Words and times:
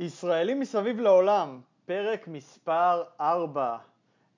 ישראלים 0.00 0.60
מסביב 0.60 1.00
לעולם, 1.00 1.60
פרק 1.86 2.28
מספר 2.28 3.02
4. 3.20 3.76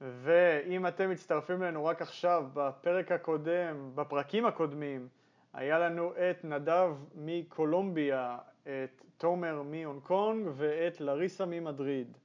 ואם 0.00 0.86
אתם 0.86 1.10
מצטרפים 1.10 1.62
אלינו 1.62 1.84
רק 1.84 2.02
עכשיו, 2.02 2.44
בפרק 2.54 3.12
הקודם, 3.12 3.90
בפרקים 3.94 4.46
הקודמים, 4.46 5.08
היה 5.52 5.78
לנו 5.78 6.12
את 6.12 6.44
נדב 6.44 6.94
מקולומביה, 7.14 8.38
את 8.62 9.02
תומר 9.18 9.62
מהונג 9.62 10.02
קונג 10.02 10.48
ואת 10.54 11.00
לריסה 11.00 11.44
ממדריד. 11.44 12.16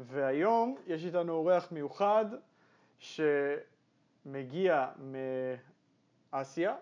והיום 0.00 0.76
יש 0.86 1.04
איתנו 1.04 1.32
אורח 1.32 1.72
מיוחד 1.72 2.24
שמגיע 2.98 4.88
מאסיה, 6.32 6.74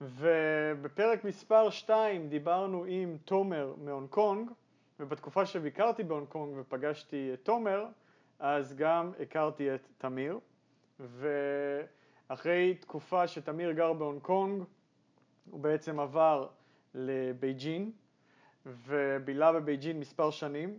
ובפרק 0.00 1.24
מספר 1.24 1.70
2 1.70 2.28
דיברנו 2.28 2.84
עם 2.88 3.16
תומר 3.24 3.74
מהונג 3.84 4.08
קונג, 4.08 4.50
ובתקופה 5.00 5.46
שביקרתי 5.46 6.04
בהונג 6.04 6.28
קונג 6.28 6.54
ופגשתי 6.58 7.30
את 7.34 7.44
תומר, 7.44 7.86
אז 8.38 8.74
גם 8.76 9.12
הכרתי 9.20 9.74
את 9.74 9.88
תמיר, 9.98 10.38
ואחרי 11.00 12.74
תקופה 12.74 13.26
שתמיר 13.26 13.72
גר 13.72 13.92
בהונג 13.92 14.22
קונג, 14.22 14.62
הוא 15.50 15.60
בעצם 15.60 16.00
עבר 16.00 16.48
לבייג'ין, 16.94 17.92
ובילה 18.66 19.52
בבייג'ין 19.52 20.00
מספר 20.00 20.30
שנים. 20.30 20.78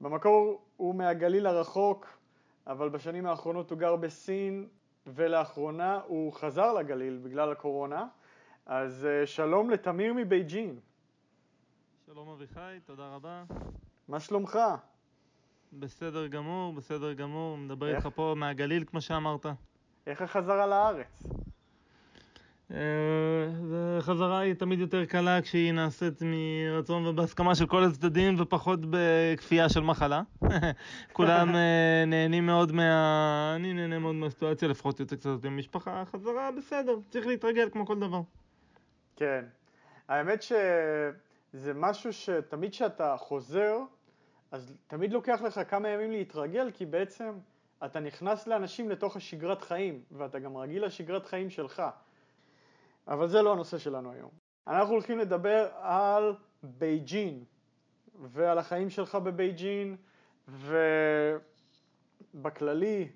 במקור 0.00 0.62
הוא 0.76 0.94
מהגליל 0.94 1.46
הרחוק, 1.46 2.18
אבל 2.66 2.88
בשנים 2.88 3.26
האחרונות 3.26 3.70
הוא 3.70 3.78
גר 3.78 3.96
בסין, 3.96 4.68
ולאחרונה 5.06 6.00
הוא 6.06 6.32
חזר 6.32 6.72
לגליל 6.72 7.20
בגלל 7.22 7.52
הקורונה. 7.52 8.06
אז 8.66 9.06
אה, 9.06 9.26
שלום 9.26 9.70
לתמיר 9.70 10.14
מבייג'ין. 10.14 10.80
שלום 12.14 12.28
אביחי, 12.28 12.78
תודה 12.84 13.08
רבה. 13.14 13.44
מה 14.08 14.20
שלומך? 14.20 14.58
בסדר 15.72 16.26
גמור, 16.26 16.72
בסדר 16.72 17.12
גמור. 17.12 17.56
מדבר 17.56 17.88
איך? 17.88 17.96
איתך 17.96 18.08
פה 18.14 18.34
מהגליל, 18.36 18.84
כמו 18.84 19.00
שאמרת. 19.00 19.46
איך 20.06 20.22
החזרה 20.22 20.66
לארץ? 20.66 21.22
אה, 22.70 22.76
החזרה 23.98 24.38
היא 24.38 24.54
תמיד 24.54 24.78
יותר 24.78 25.04
קלה 25.04 25.42
כשהיא 25.42 25.72
נעשית 25.72 26.22
מרצון 26.22 27.06
ובהסכמה 27.06 27.54
של 27.54 27.66
כל 27.66 27.84
הצדדים 27.84 28.40
ופחות 28.40 28.80
בכפייה 28.90 29.68
של 29.68 29.80
מחלה. 29.80 30.22
כולם 31.12 31.54
אה, 31.54 32.04
נהנים 32.06 32.46
מאוד 32.46 32.72
מה... 32.72 33.52
אני 33.56 33.72
נהנה 33.72 33.98
מאוד 33.98 34.14
מהסיטואציה, 34.14 34.68
לפחות 34.68 35.00
יוצא 35.00 35.16
קצת 35.16 35.44
עם 35.44 35.56
משפחה. 35.56 36.04
חזרה 36.04 36.50
בסדר, 36.58 36.98
צריך 37.10 37.26
להתרגל 37.26 37.68
כמו 37.72 37.86
כל 37.86 38.00
דבר. 38.00 38.20
כן. 39.16 39.44
האמת 40.08 40.42
שזה 41.52 41.74
משהו 41.74 42.12
שתמיד 42.12 42.70
כשאתה 42.70 43.16
חוזר, 43.18 43.78
אז 44.50 44.74
תמיד 44.86 45.12
לוקח 45.12 45.42
לך 45.42 45.60
כמה 45.68 45.88
ימים 45.88 46.10
להתרגל, 46.10 46.70
כי 46.74 46.86
בעצם 46.86 47.38
אתה 47.84 48.00
נכנס 48.00 48.46
לאנשים 48.46 48.90
לתוך 48.90 49.16
השגרת 49.16 49.62
חיים, 49.62 50.02
ואתה 50.12 50.38
גם 50.38 50.56
רגיל 50.56 50.84
לשגרת 50.84 51.26
חיים 51.26 51.50
שלך. 51.50 51.82
אבל 53.08 53.28
זה 53.28 53.42
לא 53.42 53.52
הנושא 53.52 53.78
שלנו 53.78 54.12
היום. 54.12 54.30
אנחנו 54.66 54.92
הולכים 54.92 55.18
לדבר 55.18 55.68
על 55.74 56.34
בייג'ין, 56.62 57.44
ועל 58.14 58.58
החיים 58.58 58.90
שלך 58.90 59.14
בבייג'ין, 59.14 59.96
ובכללי, 62.34 63.08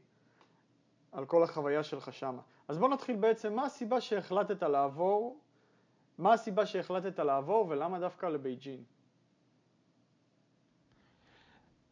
על 1.13 1.27
כל 1.27 1.43
החוויה 1.43 1.83
שלך 1.83 2.13
שמה. 2.13 2.43
אז 2.69 2.79
בוא 2.79 2.89
נתחיל 2.89 3.17
בעצם, 3.17 3.55
מה 3.55 3.65
הסיבה 3.65 4.01
שהחלטת 4.01 4.63
לעבור, 4.63 5.41
מה 6.19 6.33
הסיבה 6.33 6.67
שהחלטת 6.67 7.19
לעבור 7.19 7.67
ולמה 7.69 8.01
דווקא 8.01 8.27
לבייג'ין? 8.27 8.83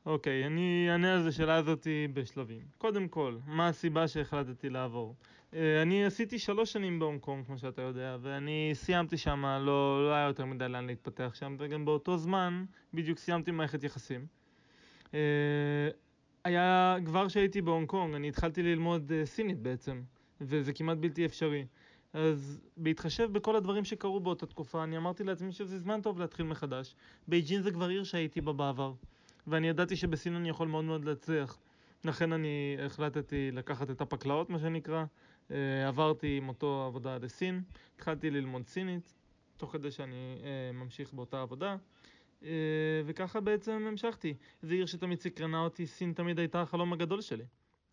אוקיי, 0.07 0.47
אני 0.47 0.87
אענה 0.91 1.15
על 1.15 1.29
השאלה 1.29 1.55
הזאת 1.55 1.87
בשלבים. 2.13 2.63
קודם 2.79 3.09
כל, 3.09 3.37
מה 3.47 3.69
הסיבה 3.69 4.09
שהחלטתי 4.09 4.71
לעבור? 4.71 5.15
אה, 5.55 5.83
אני 5.83 6.05
עשיתי 6.05 6.39
שלוש 6.39 6.73
שנים 6.73 6.99
בהונג 6.99 7.21
קונג, 7.21 7.47
כמו 7.47 7.59
שאתה 7.59 7.83
יודע, 7.83 8.17
ואני 8.23 8.71
סיימתי 8.75 9.17
שם, 9.17 9.45
לא, 9.61 10.05
לא 10.09 10.15
היה 10.15 10.27
יותר 10.27 10.45
מדי 10.45 10.69
לאן 10.69 10.87
להתפתח 10.87 11.31
שם, 11.35 11.57
וגם 11.59 11.85
באותו 11.85 12.17
זמן 12.17 12.65
בדיוק 12.95 13.19
סיימתי 13.19 13.51
מערכת 13.51 13.85
יחסים. 13.85 14.27
אה, 15.15 15.89
היה, 16.45 16.97
כבר 17.05 17.29
כשהייתי 17.29 17.63
בהונג 17.63 17.89
קונג, 17.89 18.15
אני 18.15 18.29
התחלתי 18.29 18.63
ללמוד 18.63 19.13
אה, 19.13 19.27
סינית 19.27 19.59
בעצם, 19.59 20.03
וזה 20.41 20.73
כמעט 20.73 20.99
בלתי 20.99 21.27
אפשרי. 21.27 21.65
אז 22.13 22.61
בהתחשב 22.77 23.33
בכל 23.33 23.57
הדברים 23.57 23.85
שקרו 23.85 24.21
באותה 24.21 24.47
תקופה, 24.47 24.85
אני 24.85 24.97
אמרתי 24.97 25.25
לעצמי 25.25 25.53
שזה 25.53 25.79
זמן 25.79 26.01
טוב 26.01 26.19
להתחיל 26.19 26.47
מחדש. 26.47 26.95
בייג'ין 27.29 27.63
זה 27.63 27.71
כבר 27.71 27.89
עיר 27.89 28.05
שהייתי 28.05 28.41
בה 28.41 28.53
בעבר. 28.53 28.93
ואני 29.47 29.69
ידעתי 29.69 29.97
שבסין 29.97 30.35
אני 30.35 30.49
יכול 30.49 30.69
מאוד 30.69 30.85
מאוד 30.85 31.05
להצליח. 31.05 31.59
לכן 32.05 32.33
אני 32.33 32.77
החלטתי 32.87 33.51
לקחת 33.51 33.91
את 33.91 34.01
הפקלאות, 34.01 34.51
מה 34.51 34.59
שנקרא. 34.59 35.05
אה, 35.51 35.89
עברתי 35.89 36.37
עם 36.37 36.49
אותו 36.49 36.85
עבודה 36.87 37.19
לסין, 37.19 37.63
התחלתי 37.97 38.31
ללמוד 38.31 38.67
סינית, 38.67 39.15
תוך 39.57 39.73
כדי 39.73 39.91
שאני 39.91 40.39
אה, 40.45 40.73
ממשיך 40.73 41.13
באותה 41.13 41.43
עבודה. 41.43 41.77
אה, 42.45 42.49
וככה 43.07 43.41
בעצם 43.41 43.73
המשכתי. 43.73 44.35
זו 44.63 44.75
עיר 44.75 44.87
שתמיד 44.87 45.21
סקרנה 45.21 45.61
אותי, 45.61 45.87
סין 45.87 46.13
תמיד 46.13 46.39
הייתה 46.39 46.63
החלום 46.63 46.93
הגדול 46.93 47.21
שלי. 47.21 47.45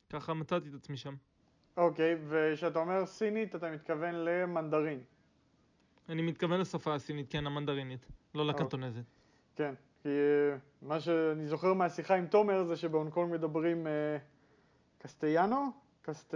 ככה 0.09 0.33
מצאתי 0.33 0.69
את 0.69 0.73
עצמי 0.73 0.97
שם. 0.97 1.15
אוקיי, 1.79 2.15
וכשאתה 2.27 2.79
אומר 2.79 3.05
סינית, 3.05 3.55
אתה 3.55 3.71
מתכוון 3.71 4.15
למנדרין. 4.15 4.99
אני 6.09 6.21
מתכוון 6.21 6.59
לשפה 6.59 6.93
הסינית, 6.93 7.31
כן, 7.31 7.47
המנדרינית, 7.47 8.05
לא 8.35 8.47
לקנטונזית. 8.47 9.05
כן, 9.55 9.73
כי 10.03 10.09
אה, 10.09 10.57
מה 10.81 10.99
שאני 10.99 11.47
זוכר 11.47 11.73
מהשיחה 11.73 12.15
עם 12.15 12.25
תומר 12.25 12.63
זה 12.63 12.75
שבהונג 12.75 13.11
קונג 13.11 13.33
מדברים 13.33 13.87
אה, 13.87 14.17
קסטיאנו? 14.97 15.71
קסט... 16.01 16.35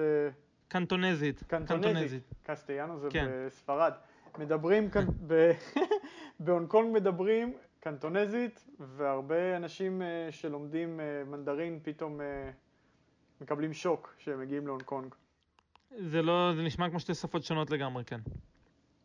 קנטונזית. 0.67 1.43
קנטונזית. 1.47 2.23
קסטיאנו 2.43 2.99
זה 2.99 3.07
כן. 3.11 3.27
בספרד. 3.29 3.93
מדברים 4.37 4.89
ב... 5.27 5.51
בהונג 6.39 6.67
קונג 6.67 6.95
מדברים 6.95 7.53
קנטונזית, 7.79 8.67
והרבה 8.79 9.55
אנשים 9.57 10.01
אה, 10.01 10.27
שלומדים 10.31 10.99
אה, 10.99 11.23
מנדרין 11.25 11.79
פתאום 11.83 12.21
אה, 12.21 12.51
מקבלים 13.41 13.73
שוק 13.73 14.15
כשהם 14.17 14.39
מגיעים 14.39 14.67
להונג 14.67 14.83
קונג. 14.83 15.15
זה 15.99 16.21
לא, 16.21 16.53
זה 16.55 16.61
נשמע 16.61 16.89
כמו 16.89 16.99
שתי 16.99 17.13
שפות 17.13 17.43
שונות 17.43 17.69
לגמרי, 17.69 18.03
כן. 18.03 18.19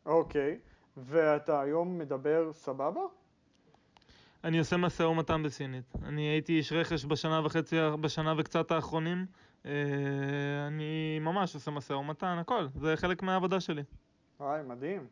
אוקיי, 0.06 0.58
ואתה 0.96 1.60
היום 1.60 1.98
מדבר 1.98 2.52
סבבה? 2.52 3.00
אני 4.44 4.58
עושה 4.58 4.76
משא 4.76 5.02
ומתן 5.02 5.42
בסינית. 5.42 5.92
אני 6.02 6.22
הייתי 6.22 6.52
איש 6.52 6.72
רכש 6.72 7.04
בשנה 7.04 7.40
וחצי, 7.44 7.76
בשנה 8.00 8.34
וקצת 8.38 8.70
האחרונים. 8.70 9.26
אה, 9.66 9.72
אני 10.66 11.18
ממש 11.20 11.54
עושה 11.54 11.70
משא 11.70 11.92
ומתן, 11.92 12.36
הכל. 12.40 12.66
זה 12.74 12.96
חלק 12.96 13.22
מהעבודה 13.22 13.60
שלי. 13.60 13.82
וואי, 14.40 14.62
מדהים. 14.62 15.06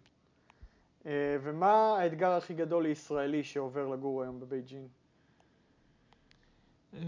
אה, 1.07 1.37
ומה 1.43 1.99
האתגר 1.99 2.31
הכי 2.31 2.55
גדול 2.55 2.83
לישראלי 2.83 3.45
שעובר 3.45 3.89
לגור 3.89 4.23
היום 4.23 4.41
בבייג'ין? 4.41 4.89
אה, 6.95 7.01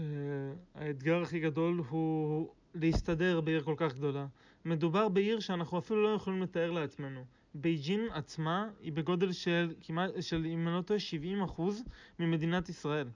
האתגר 0.75 1.21
הכי 1.21 1.39
גדול 1.39 1.81
הוא 1.89 2.49
להסתדר 2.75 3.41
בעיר 3.41 3.63
כל 3.63 3.75
כך 3.77 3.93
גדולה. 3.93 4.25
מדובר 4.65 5.09
בעיר 5.09 5.39
שאנחנו 5.39 5.79
אפילו 5.79 6.03
לא 6.03 6.15
יכולים 6.15 6.41
לתאר 6.41 6.71
לעצמנו. 6.71 7.25
בייג'ין 7.53 8.07
עצמה 8.13 8.67
היא 8.81 8.93
בגודל 8.93 9.31
של 9.31 9.73
כמעט, 9.81 10.11
של 10.21 10.45
אם 10.45 10.67
אני 10.67 10.75
לא 10.75 10.81
טועה 10.81 10.99
70 10.99 11.41
אחוז 11.41 11.83
ממדינת 12.19 12.69
ישראל. 12.69 13.07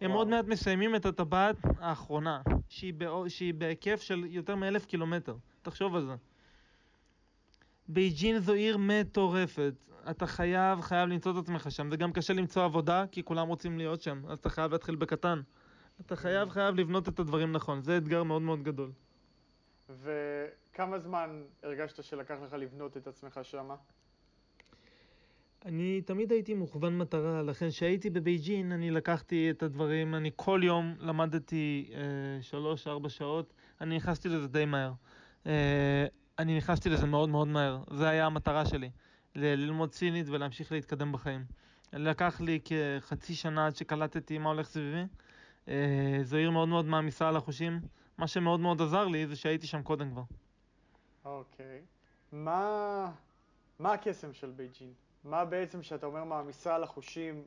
הם 0.00 0.10
וואו. 0.10 0.20
עוד 0.20 0.28
מעט 0.28 0.44
מסיימים 0.44 0.96
את 0.96 1.06
הטבעת 1.06 1.56
האחרונה, 1.78 2.42
שהיא, 2.68 2.94
בא, 2.94 3.28
שהיא 3.28 3.54
בהיקף 3.54 4.02
של 4.02 4.24
יותר 4.28 4.56
מאלף 4.56 4.86
קילומטר. 4.86 5.36
תחשוב 5.62 5.94
על 5.94 6.06
זה. 6.06 6.14
בייג'ין 7.88 8.38
זו 8.38 8.52
עיר 8.52 8.76
מטורפת. 8.78 9.74
אתה 10.10 10.26
חייב, 10.26 10.80
חייב 10.80 11.08
למצוא 11.08 11.32
את 11.32 11.36
עצמך 11.36 11.70
שם. 11.70 11.90
זה 11.90 11.96
גם 11.96 12.12
קשה 12.12 12.32
למצוא 12.32 12.64
עבודה, 12.64 13.04
כי 13.12 13.22
כולם 13.22 13.48
רוצים 13.48 13.78
להיות 13.78 14.02
שם. 14.02 14.22
אז 14.28 14.38
אתה 14.38 14.50
חייב 14.50 14.72
להתחיל 14.72 14.94
בקטן. 14.94 15.40
אתה 16.00 16.16
חייב, 16.16 16.48
חייב 16.48 16.74
לבנות 16.74 17.08
את 17.08 17.18
הדברים 17.18 17.52
נכון. 17.52 17.82
זה 17.82 17.96
אתגר 17.96 18.22
מאוד 18.22 18.42
מאוד 18.42 18.62
גדול. 18.62 18.90
וכמה 19.90 20.98
זמן 20.98 21.42
הרגשת 21.62 22.04
שלקח 22.04 22.36
לך 22.46 22.52
לבנות 22.52 22.96
את 22.96 23.06
עצמך 23.06 23.40
שמה? 23.42 23.76
אני 25.64 26.02
תמיד 26.02 26.32
הייתי 26.32 26.54
מוכוון 26.54 26.98
מטרה, 26.98 27.42
לכן 27.42 27.68
כשהייתי 27.68 28.10
בבייג'ין 28.10 28.72
אני 28.72 28.90
לקחתי 28.90 29.50
את 29.50 29.62
הדברים, 29.62 30.14
אני 30.14 30.30
כל 30.36 30.60
יום 30.64 30.94
למדתי 30.98 31.90
שלוש-ארבע 32.40 33.08
שעות, 33.08 33.54
אני 33.80 33.96
נכנסתי 33.96 34.28
לזה 34.28 34.48
די 34.48 34.64
מהר. 34.64 34.92
אה, 35.46 36.06
אני 36.38 36.56
נכנסתי 36.56 36.88
לזה 36.88 37.06
מאוד 37.06 37.28
מאוד 37.28 37.48
מהר, 37.48 37.82
זה 37.90 38.08
היה 38.08 38.26
המטרה 38.26 38.66
שלי, 38.66 38.90
ללמוד 39.34 39.92
סינית 39.92 40.28
ולהמשיך 40.28 40.72
להתקדם 40.72 41.12
בחיים. 41.12 41.44
לקח 41.92 42.40
לי 42.40 42.60
כחצי 42.64 43.34
שנה 43.34 43.66
עד 43.66 43.76
שקלטתי 43.76 44.38
מה 44.38 44.48
הולך 44.48 44.66
סביבי. 44.66 45.04
אה, 45.68 46.18
זו 46.22 46.36
עיר 46.36 46.50
מאוד 46.50 46.68
מאוד 46.68 46.84
מעמיסה 46.84 47.28
על 47.28 47.36
החושים, 47.36 47.80
מה 48.18 48.26
שמאוד 48.26 48.60
מאוד 48.60 48.82
עזר 48.82 49.04
לי 49.04 49.26
זה 49.26 49.36
שהייתי 49.36 49.66
שם 49.66 49.82
קודם 49.82 50.10
כבר. 50.10 50.22
אוקיי. 51.24 51.80
מה, 52.32 53.10
מה 53.78 53.92
הקסם 53.92 54.32
של 54.32 54.50
בייג'ין? 54.50 54.92
מה 55.24 55.44
בעצם 55.44 55.82
שאתה 55.82 56.06
אומר 56.06 56.24
מעמיסה 56.24 56.74
על 56.74 56.82
החושים, 56.82 57.42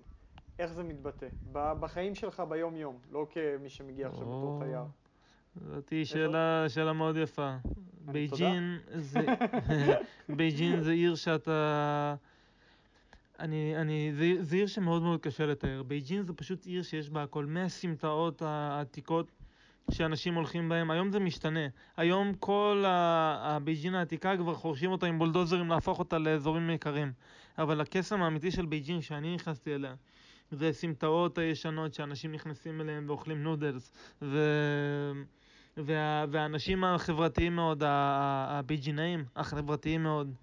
איך 0.59 0.73
זה 0.73 0.83
מתבטא? 0.83 1.27
בחיים 1.51 2.15
שלך 2.15 2.43
ביום-יום, 2.49 2.97
לא 3.11 3.27
כמי 3.29 3.69
שמגיע 3.69 4.07
עכשיו 4.07 4.21
בתור 4.21 4.59
תייר. 4.63 4.83
זאתי 5.55 6.05
שאלה, 6.05 6.69
שאלה 6.69 6.93
מאוד 6.93 7.17
יפה. 7.17 7.55
בייג'ין 8.01 8.77
זה, 8.95 9.25
בייג'ין 10.37 10.81
זה 10.81 10.91
עיר 10.91 11.15
שאתה... 11.15 12.15
אני, 13.39 13.77
אני, 13.77 14.11
זה, 14.13 14.25
זה 14.39 14.55
עיר 14.55 14.67
שמאוד 14.67 15.01
מאוד 15.01 15.21
קשה 15.21 15.45
לתאר. 15.45 15.83
בייג'ין 15.83 16.23
זה 16.23 16.33
פשוט 16.33 16.65
עיר 16.65 16.83
שיש 16.83 17.09
בה 17.09 17.23
הכל, 17.23 17.45
מהסמטאות 17.45 18.41
העתיקות 18.41 19.31
שאנשים 19.91 20.35
הולכים 20.35 20.69
בהם. 20.69 20.91
היום 20.91 21.11
זה 21.11 21.19
משתנה. 21.19 21.67
היום 21.97 22.33
כל 22.33 22.83
הבייג'ין 22.87 23.95
העתיקה 23.95 24.37
כבר 24.37 24.55
חורשים 24.55 24.91
אותה 24.91 25.05
עם 25.05 25.19
בולדוזרים 25.19 25.67
להפוך 25.67 25.99
אותה 25.99 26.17
לאזורים 26.17 26.69
יקרים. 26.69 27.11
אבל 27.57 27.81
הקסם 27.81 28.21
האמיתי 28.21 28.51
של 28.51 28.65
בייג'ין 28.65 29.01
שאני 29.01 29.35
נכנסתי 29.35 29.75
אליה, 29.75 29.95
זה 30.51 30.69
הסמטאות 30.69 31.37
הישנות 31.37 31.93
שאנשים 31.93 32.31
נכנסים 32.31 32.81
אליהם 32.81 33.03
ואוכלים 33.07 33.43
נודלס. 33.43 33.91
ו... 34.21 34.39
וה, 35.77 36.25
והאנשים 36.31 36.83
החברתיים 36.83 37.55
מאוד, 37.55 37.83
הבייג'ינאים 37.85 39.25
החברתיים 39.35 40.03
מאוד, 40.03 40.35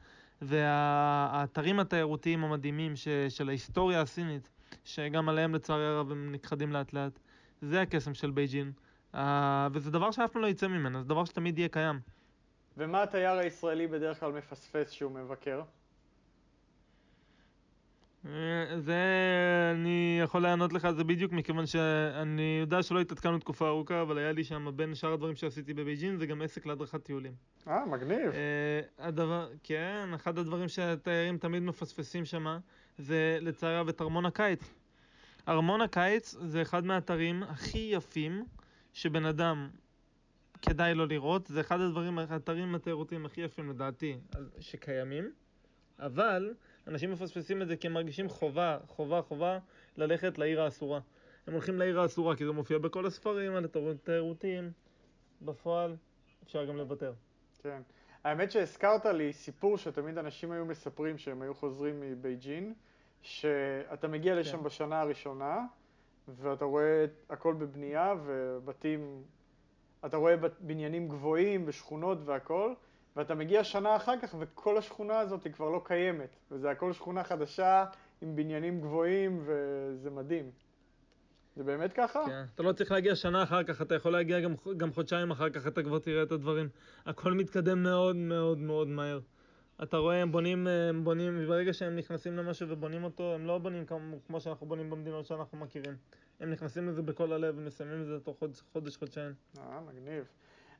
והאתרים 0.43 1.81
התיירותיים 1.81 2.44
המדהימים 2.44 2.96
ש, 2.96 3.08
של 3.29 3.49
ההיסטוריה 3.49 4.00
הסינית, 4.00 4.50
שגם 4.85 5.29
עליהם 5.29 5.55
לצערי 5.55 5.87
הרב 5.87 6.11
הם 6.11 6.32
נכחדים 6.32 6.73
לאט 6.73 6.93
לאט, 6.93 7.19
זה 7.62 7.81
הקסם 7.81 8.14
של 8.14 8.31
בייג'ין. 8.31 8.73
אה, 9.14 9.19
וזה 9.72 9.90
דבר 9.90 10.11
שאף 10.11 10.32
פעם 10.32 10.43
לא 10.43 10.46
יצא 10.46 10.69
ממנו, 10.69 11.02
זה 11.02 11.08
דבר 11.08 11.25
שתמיד 11.25 11.58
יהיה 11.58 11.69
קיים. 11.69 12.00
ומה 12.76 13.02
התייר 13.02 13.38
הישראלי 13.38 13.87
בדרך 13.87 14.20
כלל 14.20 14.32
מפספס 14.32 14.90
שהוא 14.90 15.12
מבקר? 15.12 15.62
אה, 18.26 18.81
זה, 18.81 18.94
אני 19.75 20.20
יכול 20.22 20.43
לענות 20.43 20.72
לך 20.72 20.84
על 20.84 20.94
זה 20.94 21.05
בדיוק 21.05 21.32
מכיוון 21.32 21.66
שאני 21.66 22.58
יודע 22.61 22.82
שלא 22.82 23.00
התעדכנו 23.00 23.38
תקופה 23.38 23.69
ארוכה, 23.69 24.02
אבל 24.02 24.19
היה 24.19 24.32
לי 24.32 24.44
שם 24.44 24.69
בין 24.76 24.94
שאר 24.94 25.12
הדברים 25.12 25.34
שעשיתי 25.34 25.75
בבייג'ין 25.75 26.17
זה 26.17 26.26
גם 26.26 26.43
עסק 26.43 26.67
להדרכת 26.67 27.02
טיולים. 27.02 27.32
אה, 27.69 27.87
מגניב. 27.87 28.31
אה, 28.31 29.06
הדבר, 29.06 29.49
כן, 29.62 30.08
אחד 30.14 30.38
הדברים 30.38 30.69
שהתיירים 30.69 31.38
תמיד 31.38 31.62
מפספסים 31.62 32.25
שמה 32.25 32.58
זה 32.99 33.38
לצערי 33.40 33.75
הרב 33.75 33.88
את 33.88 34.00
ארמון 34.00 34.26
הקיץ. 34.26 34.75
ארמון 35.49 35.81
הקיץ 35.81 36.34
זה 36.40 36.62
אחד 36.62 36.84
מהאתרים 36.84 37.43
הכי 37.43 37.90
יפים 37.93 38.44
שבן 38.94 39.25
אדם 39.25 39.70
כדאי 40.62 40.94
לו 40.94 41.06
לראות, 41.06 41.46
זה 41.46 41.61
אחד 41.61 41.81
הדברים, 41.81 42.19
האתרים 42.19 42.75
התיירותיים 42.75 43.26
הכי 43.26 43.41
יפים 43.41 43.70
לדעתי 43.70 44.19
שקיימים, 44.61 45.32
אבל 45.99 46.55
אנשים 46.87 47.12
מפספסים 47.12 47.62
את 47.62 47.69
זה 47.69 47.76
כי 47.76 47.87
הם 47.87 47.93
מרגישים 47.93 48.29
חובה, 48.29 48.79
חובה, 48.87 49.23
חובה 49.23 49.58
ללכת 49.96 50.38
לעיר 50.38 50.62
האסורה. 50.62 51.00
הם 51.46 51.52
הולכים 51.52 51.79
לעיר 51.79 52.00
האסורה 52.00 52.37
כי 52.37 52.44
זה 52.44 52.52
מופיע 52.52 52.79
בכל 52.79 53.06
הספרים 53.06 53.55
על 53.55 53.64
התיירותיים, 53.64 54.73
בפועל 55.43 55.96
אפשר 56.44 56.64
גם 56.64 56.76
לוותר. 56.76 57.12
כן. 57.62 57.82
האמת 58.25 58.50
שהזכרת 58.50 59.06
לי 59.06 59.32
סיפור 59.32 59.79
שתמיד 59.79 60.19
אנשים 60.19 60.52
היו 60.52 60.64
מספרים 60.64 61.19
שהם 61.19 61.43
היו 61.43 61.55
חוזרים 61.55 62.00
מבייג'ין, 62.00 62.75
שאתה 63.23 64.08
מגיע 64.08 64.35
לשם 64.35 64.58
כן. 64.58 64.64
בשנה 64.64 65.00
הראשונה, 65.00 65.67
ואתה 66.28 66.64
רואה 66.64 67.04
הכל 67.30 67.54
בבנייה 67.54 68.14
ובתים, 68.24 69.22
אתה 70.06 70.16
רואה 70.16 70.34
בניינים 70.60 71.08
גבוהים 71.08 71.62
ושכונות 71.66 72.18
והכל, 72.24 72.72
ואתה 73.16 73.34
מגיע 73.34 73.64
שנה 73.64 73.96
אחר 73.96 74.20
כך 74.22 74.34
וכל 74.38 74.78
השכונה 74.78 75.18
הזאת 75.18 75.44
היא 75.44 75.52
כבר 75.52 75.70
לא 75.70 75.80
קיימת, 75.84 76.36
וזה 76.50 76.70
הכל 76.70 76.92
שכונה 76.92 77.24
חדשה 77.24 77.84
עם 78.22 78.36
בניינים 78.36 78.80
גבוהים 78.80 79.42
וזה 79.44 80.10
מדהים. 80.10 80.50
זה 81.56 81.64
באמת 81.64 81.92
ככה? 81.92 82.24
כן, 82.26 82.44
אתה 82.54 82.62
לא 82.62 82.72
צריך 82.72 82.92
להגיע 82.92 83.14
שנה 83.14 83.42
אחר 83.42 83.62
כך, 83.62 83.82
אתה 83.82 83.94
יכול 83.94 84.12
להגיע 84.12 84.40
גם, 84.40 84.54
גם 84.76 84.92
חודשיים 84.92 85.30
אחר 85.30 85.50
כך, 85.50 85.66
אתה 85.66 85.82
כבר 85.82 85.98
תראה 85.98 86.22
את 86.22 86.32
הדברים. 86.32 86.68
הכל 87.06 87.32
מתקדם 87.32 87.82
מאוד 87.82 88.16
מאוד 88.16 88.58
מאוד 88.58 88.88
מהר. 88.88 89.20
אתה 89.82 89.96
רואה, 89.96 90.22
הם 90.22 90.32
בונים, 90.32 90.66
הם 90.66 91.04
בונים, 91.04 91.38
וברגע 91.40 91.72
שהם 91.72 91.96
נכנסים 91.96 92.36
למשהו 92.36 92.68
ובונים 92.68 93.04
אותו, 93.04 93.34
הם 93.34 93.46
לא 93.46 93.58
בונים 93.58 93.86
כמו, 93.86 94.16
כמו 94.26 94.40
שאנחנו 94.40 94.66
בונים 94.66 94.90
במדינות 94.90 95.26
שאנחנו 95.26 95.58
מכירים. 95.58 95.96
הם 96.40 96.50
נכנסים 96.50 96.88
לזה 96.88 97.02
בכל 97.02 97.32
הלב 97.32 97.54
ומסיימים 97.58 98.00
את 98.00 98.06
זה 98.06 98.20
תוך 98.20 98.38
חודש, 98.38 98.62
חודש 98.72 98.96
חודשיים. 98.96 99.32
אה, 99.58 99.80
מגניב. 99.80 100.24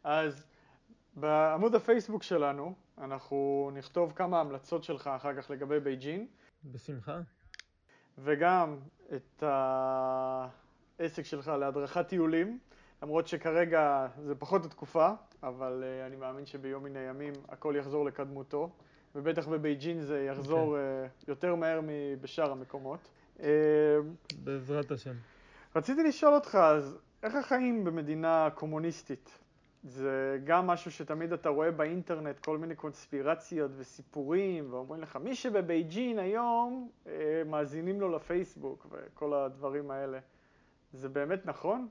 אז 0.05 0.47
בעמוד 1.17 1.75
הפייסבוק 1.75 2.23
שלנו 2.23 2.75
אנחנו 2.99 3.71
נכתוב 3.75 4.13
כמה 4.17 4.41
המלצות 4.41 4.85
שלך 4.85 5.07
אחר 5.07 5.43
כך 5.43 5.51
לגבי 5.51 5.81
בייג'ין, 5.81 6.27
בשמחה. 6.65 7.21
וגם 8.19 8.79
את 9.15 9.43
העסק 10.99 11.23
שלך 11.23 11.49
להדרכת 11.49 12.09
טיולים, 12.09 12.59
למרות 13.03 13.27
שכרגע 13.27 14.07
זה 14.23 14.35
פחות 14.35 14.65
התקופה, 14.65 15.11
אבל 15.49 15.83
uh, 15.83 16.07
אני 16.07 16.17
מאמין 16.17 16.47
שביום 16.47 16.85
מן 16.85 16.97
הימים 16.97 17.33
הכל 17.49 17.75
יחזור 17.79 18.05
לקדמותו, 18.05 18.71
ובטח 19.15 19.49
בבייג'ין 19.49 20.01
זה 20.01 20.25
יחזור 20.25 20.77
uh, 20.77 21.29
יותר 21.29 21.55
מהר 21.55 21.81
מבשאר 21.83 22.53
המקומות. 22.53 23.11
Uh, 23.39 23.43
בעזרת 24.45 24.91
השם. 24.91 25.15
רציתי 25.77 26.03
לשאול 26.03 26.35
אותך, 26.35 26.55
אז 26.55 26.99
איך 27.23 27.35
החיים 27.35 27.85
במדינה 27.85 28.49
קומוניסטית? 28.55 29.39
זה 29.85 30.39
גם 30.45 30.67
משהו 30.67 30.91
שתמיד 30.91 31.33
אתה 31.33 31.49
רואה 31.49 31.71
באינטרנט, 31.71 32.39
כל 32.39 32.59
מיני 32.59 32.75
קונספירציות 32.75 33.71
וסיפורים, 33.77 34.73
ואומרים 34.73 35.03
לך, 35.03 35.17
מי 35.17 35.35
שבבייג'ין 35.35 36.19
היום, 36.19 36.91
אה, 37.07 37.43
מאזינים 37.47 38.01
לו 38.01 38.09
לפייסבוק 38.17 38.87
וכל 38.91 39.35
הדברים 39.35 39.91
האלה. 39.91 40.19
זה 40.93 41.09
באמת 41.09 41.47
נכון? 41.47 41.89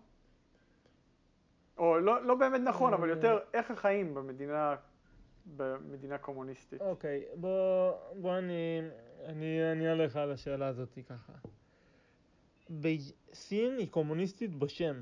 או 1.83 1.99
לא, 1.99 2.25
לא 2.25 2.35
באמת 2.35 2.61
נכון, 2.61 2.93
אבל 2.93 3.09
יותר 3.09 3.39
איך 3.53 3.71
החיים 3.71 4.13
במדינה, 4.13 4.75
במדינה 5.57 6.17
קומוניסטית. 6.17 6.81
אוקיי, 6.81 7.23
בוא, 7.35 7.91
בוא 8.21 8.37
אני, 8.37 8.81
אני 9.25 9.69
אענה 9.69 9.95
לך 9.95 10.15
על 10.15 10.31
השאלה 10.31 10.67
הזאת 10.67 10.97
ככה. 11.09 11.33
בי- 12.69 13.11
סין 13.33 13.77
היא 13.77 13.87
קומוניסטית 13.91 14.55
בשם, 14.55 14.95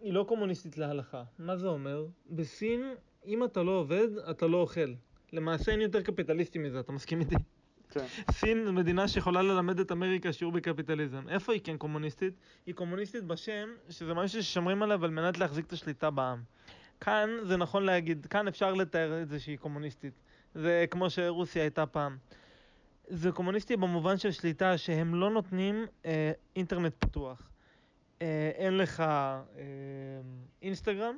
היא 0.00 0.12
לא 0.12 0.24
קומוניסטית 0.28 0.78
להלכה. 0.78 1.22
מה 1.38 1.56
זה 1.56 1.66
אומר? 1.66 2.06
בסין, 2.30 2.94
אם 3.26 3.44
אתה 3.44 3.62
לא 3.62 3.70
עובד, 3.70 4.08
אתה 4.30 4.46
לא 4.46 4.56
אוכל. 4.56 4.94
למעשה 5.32 5.72
אין 5.72 5.80
יותר 5.80 6.02
קפיטליסטי 6.02 6.58
מזה, 6.58 6.80
אתה 6.80 6.92
מסכים 6.92 7.20
איתי? 7.20 7.34
כן. 7.94 8.06
סין 8.30 8.74
מדינה 8.74 9.08
שיכולה 9.08 9.42
ללמד 9.42 9.80
את 9.80 9.92
אמריקה 9.92 10.32
שיעור 10.32 10.52
בקפיטליזם. 10.52 11.28
איפה 11.28 11.52
היא 11.52 11.60
כן 11.64 11.76
קומוניסטית? 11.76 12.34
היא 12.66 12.74
קומוניסטית 12.74 13.24
בשם, 13.24 13.68
שזה 13.90 14.14
משהו 14.14 14.42
ששומרים 14.42 14.82
עליו 14.82 15.04
על 15.04 15.10
מנת 15.10 15.38
להחזיק 15.38 15.66
את 15.66 15.72
השליטה 15.72 16.10
בעם. 16.10 16.42
כאן 17.00 17.30
זה 17.42 17.56
נכון 17.56 17.82
להגיד, 17.82 18.26
כאן 18.26 18.48
אפשר 18.48 18.74
לתאר 18.74 19.22
את 19.22 19.28
זה 19.28 19.40
שהיא 19.40 19.58
קומוניסטית. 19.58 20.12
זה 20.54 20.84
כמו 20.90 21.10
שרוסיה 21.10 21.62
הייתה 21.62 21.86
פעם. 21.86 22.16
זה 23.08 23.32
קומוניסטי 23.32 23.76
במובן 23.76 24.16
של 24.16 24.30
שליטה 24.30 24.78
שהם 24.78 25.14
לא 25.14 25.30
נותנים 25.30 25.86
אה, 26.06 26.32
אינטרנט 26.56 26.94
פתוח. 26.98 27.50
אה, 28.22 28.50
אין 28.54 28.78
לך 28.78 29.00
אה, 29.00 29.64
אינסטגרם, 30.62 31.14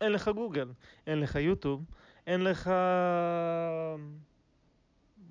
אין 0.00 0.12
לך 0.12 0.28
גוגל, 0.28 0.68
אין 1.06 1.20
לך 1.20 1.34
יוטיוב, 1.36 1.84
אין 2.26 2.44
לך 2.44 2.70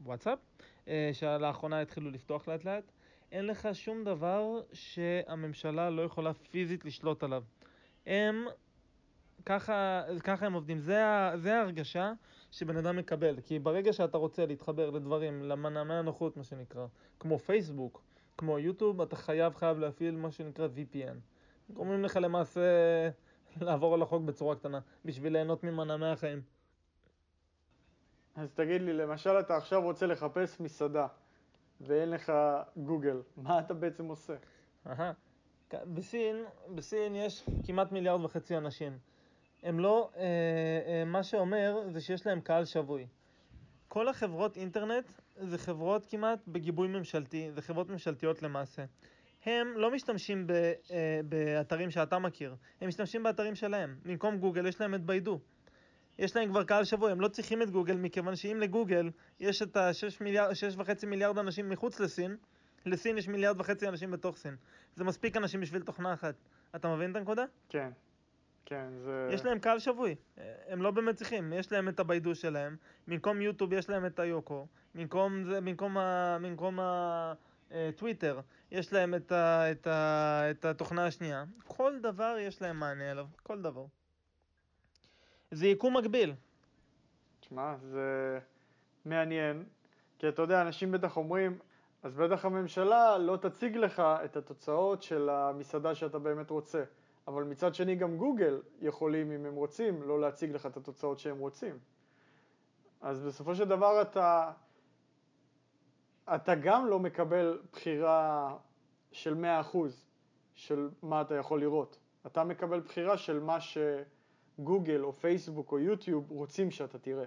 וואטסאפ, 0.03 0.39
אה, 0.39 0.48
שלאחרונה 1.13 1.81
התחילו 1.81 2.11
לפתוח 2.11 2.47
לאט 2.47 2.65
לאט. 2.65 2.91
אין 3.31 3.47
לך 3.47 3.69
שום 3.73 4.03
דבר 4.03 4.61
שהממשלה 4.73 5.89
לא 5.89 6.01
יכולה 6.01 6.33
פיזית 6.33 6.85
לשלוט 6.85 7.23
עליו. 7.23 7.43
הם, 8.05 8.45
ככה, 9.45 10.03
ככה 10.23 10.45
הם 10.45 10.53
עובדים. 10.53 10.79
זה, 10.79 11.03
זה 11.35 11.57
ההרגשה 11.57 12.13
שבן 12.51 12.77
אדם 12.77 12.97
מקבל. 12.97 13.41
כי 13.41 13.59
ברגע 13.59 13.93
שאתה 13.93 14.17
רוצה 14.17 14.45
להתחבר 14.45 14.89
לדברים, 14.89 15.43
למנעמי 15.43 15.93
הנוחות, 15.93 16.37
מה 16.37 16.43
שנקרא, 16.43 16.85
כמו 17.19 17.39
פייסבוק, 17.39 18.01
כמו 18.37 18.59
יוטיוב, 18.59 19.01
אתה 19.01 19.15
חייב 19.15 19.55
חייב 19.55 19.79
להפעיל 19.79 20.15
מה 20.15 20.31
שנקרא 20.31 20.67
VPN. 20.67 21.17
גורמים 21.73 22.03
לך 22.03 22.19
למעשה 22.21 22.61
לעבור 23.61 23.93
על 23.93 24.01
החוק 24.01 24.23
בצורה 24.23 24.55
קטנה, 24.55 24.79
בשביל 25.05 25.33
ליהנות 25.33 25.63
ממנעמי 25.63 26.07
החיים. 26.07 26.41
אז 28.39 28.51
תגיד 28.53 28.81
לי, 28.81 28.93
למשל 28.93 29.39
אתה 29.39 29.57
עכשיו 29.57 29.81
רוצה 29.81 30.05
לחפש 30.05 30.59
מסעדה, 30.59 31.07
ואין 31.81 32.09
לך 32.09 32.33
גוגל, 32.77 33.21
מה 33.37 33.59
אתה 33.59 33.73
בעצם 33.73 34.05
עושה? 34.05 34.33
בסין, 35.73 36.35
בסין 36.75 37.15
יש 37.15 37.45
כמעט 37.65 37.91
מיליארד 37.91 38.23
וחצי 38.23 38.57
אנשים. 38.57 38.97
הם 39.63 39.79
לא, 39.79 40.09
אה, 40.17 40.23
אה, 40.87 41.05
מה 41.05 41.23
שאומר 41.23 41.81
זה 41.89 42.01
שיש 42.01 42.27
להם 42.27 42.41
קהל 42.41 42.65
שבוי. 42.65 43.07
כל 43.87 44.07
החברות 44.07 44.57
אינטרנט 44.57 45.11
זה 45.35 45.57
חברות 45.57 46.05
כמעט 46.09 46.39
בגיבוי 46.47 46.87
ממשלתי, 46.87 47.51
זה 47.51 47.61
חברות 47.61 47.89
ממשלתיות 47.89 48.43
למעשה. 48.43 48.85
הם 49.45 49.67
לא 49.77 49.91
משתמשים 49.91 50.47
ב, 50.47 50.51
אה, 50.51 51.19
באתרים 51.25 51.91
שאתה 51.91 52.19
מכיר, 52.19 52.55
הם 52.81 52.87
משתמשים 52.87 53.23
באתרים 53.23 53.55
שלהם. 53.55 53.95
במקום 54.05 54.37
גוגל 54.37 54.65
יש 54.65 54.81
להם 54.81 54.95
את 54.95 55.05
ביידו. 55.05 55.39
יש 56.19 56.35
להם 56.35 56.49
כבר 56.49 56.63
קהל 56.63 56.83
שבוי, 56.83 57.11
הם 57.11 57.21
לא 57.21 57.27
צריכים 57.27 57.61
את 57.61 57.69
גוגל 57.69 57.97
מכיוון 57.97 58.35
שאם 58.35 58.57
לגוגל 58.59 59.09
יש 59.39 59.61
את 59.61 59.77
ה-6.5 59.77 60.23
מיליארד, 60.23 60.53
מיליארד 61.07 61.37
אנשים 61.37 61.69
מחוץ 61.69 61.99
לסין, 61.99 62.37
לסין 62.85 63.17
יש 63.17 63.27
מיליארד 63.27 63.59
וחצי 63.59 63.87
אנשים 63.87 64.11
בתוך 64.11 64.37
סין. 64.37 64.55
זה 64.95 65.03
מספיק 65.03 65.37
אנשים 65.37 65.61
בשביל 65.61 65.81
תוכנה 65.81 66.13
אחת. 66.13 66.35
אתה 66.75 66.95
מבין 66.95 67.11
את 67.11 67.15
הנקודה? 67.15 67.45
כן, 67.69 67.89
כן, 68.65 68.87
זה... 69.03 69.29
יש 69.33 69.45
להם 69.45 69.59
קהל 69.59 69.79
שבוי, 69.79 70.15
הם 70.67 70.81
לא 70.81 70.91
באמת 70.91 71.15
צריכים, 71.15 71.53
יש 71.53 71.71
להם 71.71 71.89
את 71.89 71.99
הביידו 71.99 72.35
שלהם, 72.35 72.75
במקום 73.07 73.41
יוטיוב 73.41 73.73
יש 73.73 73.89
להם 73.89 74.05
את 74.05 74.19
היוקו, 74.19 74.67
במקום 74.95 75.43
זה, 75.43 75.61
במקום 75.61 75.97
ה... 75.97 76.37
במקום 76.41 76.79
ה... 76.79 77.33
אה, 77.71 77.89
טוויטר, 77.95 78.39
יש 78.71 78.93
להם 78.93 79.15
את, 79.15 79.31
ה, 79.31 79.71
את, 79.71 79.87
ה, 79.87 80.51
את 80.51 80.65
התוכנה 80.65 81.05
השנייה, 81.05 81.43
כל 81.67 81.99
דבר 82.01 82.35
יש 82.39 82.61
להם 82.61 82.79
מענה 82.79 83.11
עליו, 83.11 83.25
כל 83.43 83.61
דבר. 83.61 83.85
זה 85.51 85.67
יקום 85.67 85.97
מקביל. 85.97 86.33
תשמע, 87.39 87.75
זה 87.77 88.39
מעניין, 89.05 89.63
כי 90.19 90.29
אתה 90.29 90.41
יודע, 90.41 90.61
אנשים 90.61 90.91
בטח 90.91 91.17
אומרים, 91.17 91.59
אז 92.03 92.15
בטח 92.15 92.45
הממשלה 92.45 93.17
לא 93.17 93.37
תציג 93.37 93.77
לך 93.77 93.99
את 93.99 94.37
התוצאות 94.37 95.03
של 95.03 95.29
המסעדה 95.29 95.95
שאתה 95.95 96.19
באמת 96.19 96.49
רוצה. 96.49 96.83
אבל 97.27 97.43
מצד 97.43 97.75
שני 97.75 97.95
גם 97.95 98.17
גוגל 98.17 98.61
יכולים, 98.81 99.31
אם 99.31 99.45
הם 99.45 99.55
רוצים, 99.55 100.03
לא 100.03 100.21
להציג 100.21 100.51
לך 100.51 100.65
את 100.65 100.77
התוצאות 100.77 101.19
שהם 101.19 101.39
רוצים. 101.39 101.79
אז 103.01 103.21
בסופו 103.21 103.55
של 103.55 103.65
דבר 103.65 104.01
אתה, 104.01 104.51
אתה 106.35 106.55
גם 106.55 106.87
לא 106.87 106.99
מקבל 106.99 107.61
בחירה 107.71 108.57
של 109.11 109.45
100% 109.73 109.77
של 110.53 110.89
מה 111.01 111.21
אתה 111.21 111.35
יכול 111.35 111.59
לראות. 111.59 111.99
אתה 112.25 112.43
מקבל 112.43 112.79
בחירה 112.79 113.17
של 113.17 113.39
מה 113.39 113.57
שגוגל 114.59 115.03
או 115.03 115.13
פייסבוק 115.13 115.71
או 115.71 115.79
יוטיוב 115.79 116.31
רוצים 116.31 116.71
שאתה 116.71 116.99
תראה. 116.99 117.25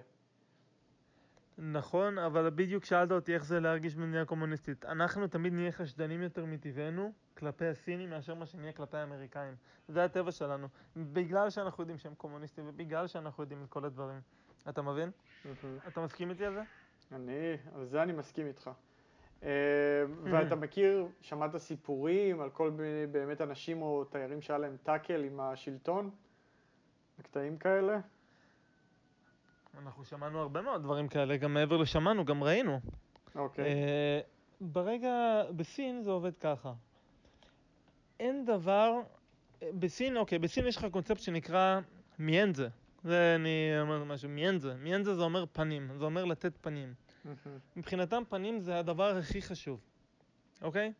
נכון, 1.57 2.17
אבל 2.17 2.49
בדיוק 2.49 2.85
שאלת 2.85 3.11
אותי 3.11 3.33
איך 3.33 3.45
זה 3.45 3.59
להרגיש 3.59 3.95
במדינה 3.95 4.25
קומוניסטית. 4.25 4.85
אנחנו 4.85 5.27
תמיד 5.27 5.53
נהיה 5.53 5.71
חשדנים 5.71 6.21
יותר 6.21 6.45
מטבענו 6.45 7.11
כלפי 7.37 7.65
הסינים 7.65 8.09
מאשר 8.09 8.35
מה 8.35 8.45
שנהיה 8.45 8.73
כלפי 8.73 8.97
האמריקאים. 8.97 9.55
זה 9.87 10.03
הטבע 10.03 10.31
שלנו. 10.31 10.67
בגלל 10.95 11.49
שאנחנו 11.49 11.81
יודעים 11.81 11.97
שהם 11.97 12.15
קומוניסטים 12.15 12.65
ובגלל 12.67 13.07
שאנחנו 13.07 13.43
יודעים 13.43 13.63
את 13.63 13.69
כל 13.69 13.85
הדברים. 13.85 14.19
אתה 14.69 14.81
מבין? 14.81 15.11
אתה 15.87 16.01
מסכים 16.01 16.29
איתי 16.29 16.45
על 16.45 16.53
זה? 16.53 16.61
אני, 17.11 17.57
על 17.75 17.85
זה 17.85 18.03
אני 18.03 18.13
מסכים 18.13 18.47
איתך. 18.47 18.69
אה, 19.43 19.49
ואתה 20.23 20.55
מכיר, 20.55 21.07
שמעת 21.21 21.57
סיפורים 21.57 22.41
על 22.41 22.49
כל 22.49 22.71
מיני 22.71 23.07
באמת 23.07 23.41
אנשים 23.41 23.81
או 23.81 24.03
תיירים 24.03 24.41
שהיה 24.41 24.59
להם 24.59 24.77
טאקל 24.83 25.23
עם 25.23 25.39
השלטון? 25.39 26.09
הקטעים 27.23 27.57
כאלה? 27.57 27.99
אנחנו 29.77 30.05
שמענו 30.05 30.39
הרבה 30.39 30.61
מאוד 30.61 30.83
דברים 30.83 31.07
כאלה, 31.07 31.37
גם 31.37 31.53
מעבר 31.53 31.77
לשמענו, 31.77 32.25
גם 32.25 32.43
ראינו. 32.43 32.79
אוקיי. 33.35 33.65
Uh, 33.65 34.25
ברגע, 34.61 35.43
בסין 35.55 36.01
זה 36.01 36.11
עובד 36.11 36.37
ככה. 36.37 36.73
אין 38.19 38.45
דבר, 38.45 38.99
בסין, 39.79 40.17
אוקיי, 40.17 40.39
בסין 40.39 40.67
יש 40.67 40.77
לך 40.77 40.85
קונספט 40.91 41.19
שנקרא 41.19 41.79
מיינזה. 42.19 42.67
זה 43.03 43.35
אני 43.35 43.81
אומר 43.81 44.03
משהו, 44.03 44.29
מיינזה. 44.29 44.73
מיינזה 44.75 45.15
זה 45.15 45.21
אומר 45.21 45.45
פנים, 45.53 45.89
זה 45.97 46.05
אומר 46.05 46.25
לתת 46.25 46.57
פנים. 46.61 46.93
מבחינתם 47.75 48.23
פנים 48.29 48.59
זה 48.59 48.79
הדבר 48.79 49.17
הכי 49.17 49.41
חשוב, 49.41 49.79
אוקיי? 50.61 50.93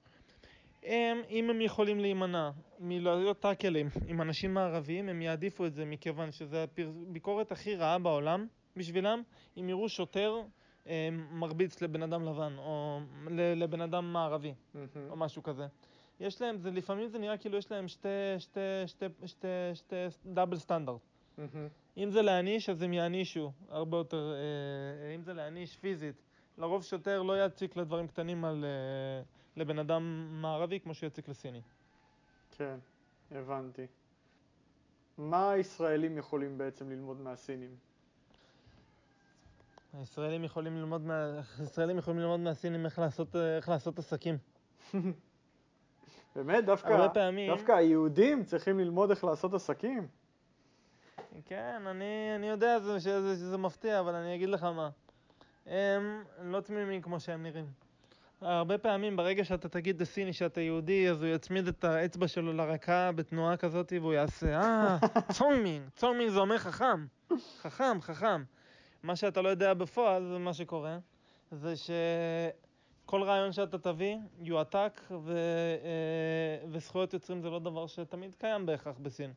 הם, 0.86 1.22
אם 1.30 1.50
הם 1.50 1.62
יכולים 1.62 2.00
להימנע 2.00 2.50
מלהיות 2.80 3.40
טאקלים 3.40 3.90
עם 4.08 4.22
אנשים 4.22 4.54
מערביים, 4.54 5.10
הם 5.10 5.22
יעדיפו 5.22 5.66
את 5.66 5.74
זה 5.74 5.86
מכיוון 5.86 6.32
שזו 6.32 6.58
הביקורת 6.58 7.52
הכי 7.52 7.76
רעה 7.76 8.00
בעולם 8.00 8.48
בשבילם, 8.76 9.22
אם 9.58 9.70
יראו 9.70 9.90
שוטר 9.90 10.42
אה, 10.88 11.10
מרביץ 11.32 11.82
לבן 11.82 12.04
אדם 12.04 12.24
לבן 12.24 12.56
או 12.58 13.00
לבן 13.56 13.82
אדם 13.82 14.14
מערבי 14.14 14.54
או 15.10 15.16
משהו 15.16 15.44
כזה. 15.44 15.68
יש 16.20 16.42
להם, 16.42 16.58
זה, 16.58 16.72
לפעמים 16.72 17.08
זה 17.08 17.20
נראה 17.20 17.38
כאילו 17.38 17.58
יש 17.58 17.72
להם 17.72 17.88
שתי, 17.88 18.10
שתי, 18.40 18.60
שתי, 18.86 19.06
שתי, 19.26 19.48
שתי 19.74 19.96
דאבל 20.26 20.58
סטנדרט. 20.58 21.02
אם 21.98 22.12
זה 22.12 22.22
להעניש, 22.22 22.70
אז 22.70 22.82
הם 22.82 22.94
יענישו 22.94 23.52
הרבה 23.70 23.98
יותר, 23.98 24.34
אה, 24.34 25.16
אם 25.16 25.22
זה 25.22 25.34
להעניש 25.34 25.78
פיזית. 25.78 26.22
לרוב 26.58 26.84
שוטר 26.84 27.22
לא 27.22 27.46
יציק 27.46 27.78
לדברים 27.78 28.08
קטנים 28.08 28.46
על, 28.46 28.66
אה, 28.66 29.24
לבן 29.58 29.80
אדם 29.80 30.28
מערבי 30.42 30.80
כמו 30.80 30.94
שהוא 30.94 31.08
יציק 31.08 31.30
לסיני. 31.30 31.62
כן, 32.52 32.76
הבנתי. 33.32 33.86
מה 35.18 35.52
הישראלים 35.52 36.18
יכולים 36.18 36.58
בעצם 36.58 36.90
ללמוד 36.90 37.22
מהסינים? 37.22 37.76
הישראלים 39.94 40.44
יכולים 40.44 40.78
ללמוד, 40.78 41.02
מה... 41.02 41.42
הישראלים 41.60 41.98
יכולים 41.98 42.20
ללמוד 42.20 42.40
מהסינים 42.40 42.86
איך 42.86 43.00
לעשות, 43.00 43.36
איך 43.36 43.70
לעשות 43.70 44.00
עסקים. 44.00 44.38
באמת? 46.36 46.66
דווקא, 46.66 47.08
פעמים... 47.14 47.56
דווקא 47.56 47.72
היהודים 47.72 48.44
צריכים 48.44 48.80
ללמוד 48.80 49.10
איך 49.10 49.24
לעשות 49.24 49.54
עסקים? 49.54 50.08
כן, 51.46 51.88
אני, 51.88 52.36
אני 52.36 52.50
יודע 52.50 52.80
שזה, 52.80 53.00
שזה, 53.00 53.36
שזה 53.36 53.58
מפתיע, 53.58 54.00
אבל 54.00 54.16
אני 54.16 54.36
אגיד 54.36 54.50
לך 54.50 54.64
מה. 54.64 54.90
הם 55.66 56.24
לא 56.42 56.62
תמימים 56.62 57.02
כמו 57.02 57.20
שהם 57.20 57.44
נראים. 57.44 57.83
הרבה 58.44 58.78
פעמים 58.78 59.16
ברגע 59.16 59.44
שאתה 59.44 59.70
תגיד 59.70 60.02
לסיני 60.02 60.34
שאתה 60.34 60.62
יהודי, 60.62 61.10
אז 61.10 61.24
הוא 61.24 61.30
יצמיד 61.30 61.68
את 61.68 61.84
האצבע 61.84 62.28
שלו 62.28 62.54
לרקה 62.54 63.12
בתנועה 63.12 63.58
כזאת 63.58 63.94
והוא 64.02 64.14
יעשה, 64.14 64.62
אה, 64.62 64.98
צומינג, 65.38 65.90
צומינג 65.96 66.30
זה 66.30 66.40
אומר 66.40 66.58
חכם, 66.58 67.06
חכם, 67.62 68.02
חכם. 68.02 68.44
מה 69.04 69.16
שאתה 69.16 69.42
לא 69.42 69.50
יודע 69.50 69.74
בפועל, 69.74 70.28
זה 70.28 70.38
מה 70.38 70.54
שקורה, 70.54 70.98
זה 71.52 71.74
שכל 71.76 73.24
רעיון 73.24 73.52
שאתה 73.52 73.78
תביא 73.78 74.18
יועתק, 74.40 75.02
ו... 75.12 75.38
אה, 75.84 76.68
וזכויות 76.70 77.14
יוצרים 77.14 77.42
זה 77.42 77.50
לא 77.50 77.60
דבר 77.60 77.88
שתמיד 77.88 78.36
קיים 78.36 78.66
בהכרח 78.66 78.98
בסין. 78.98 79.34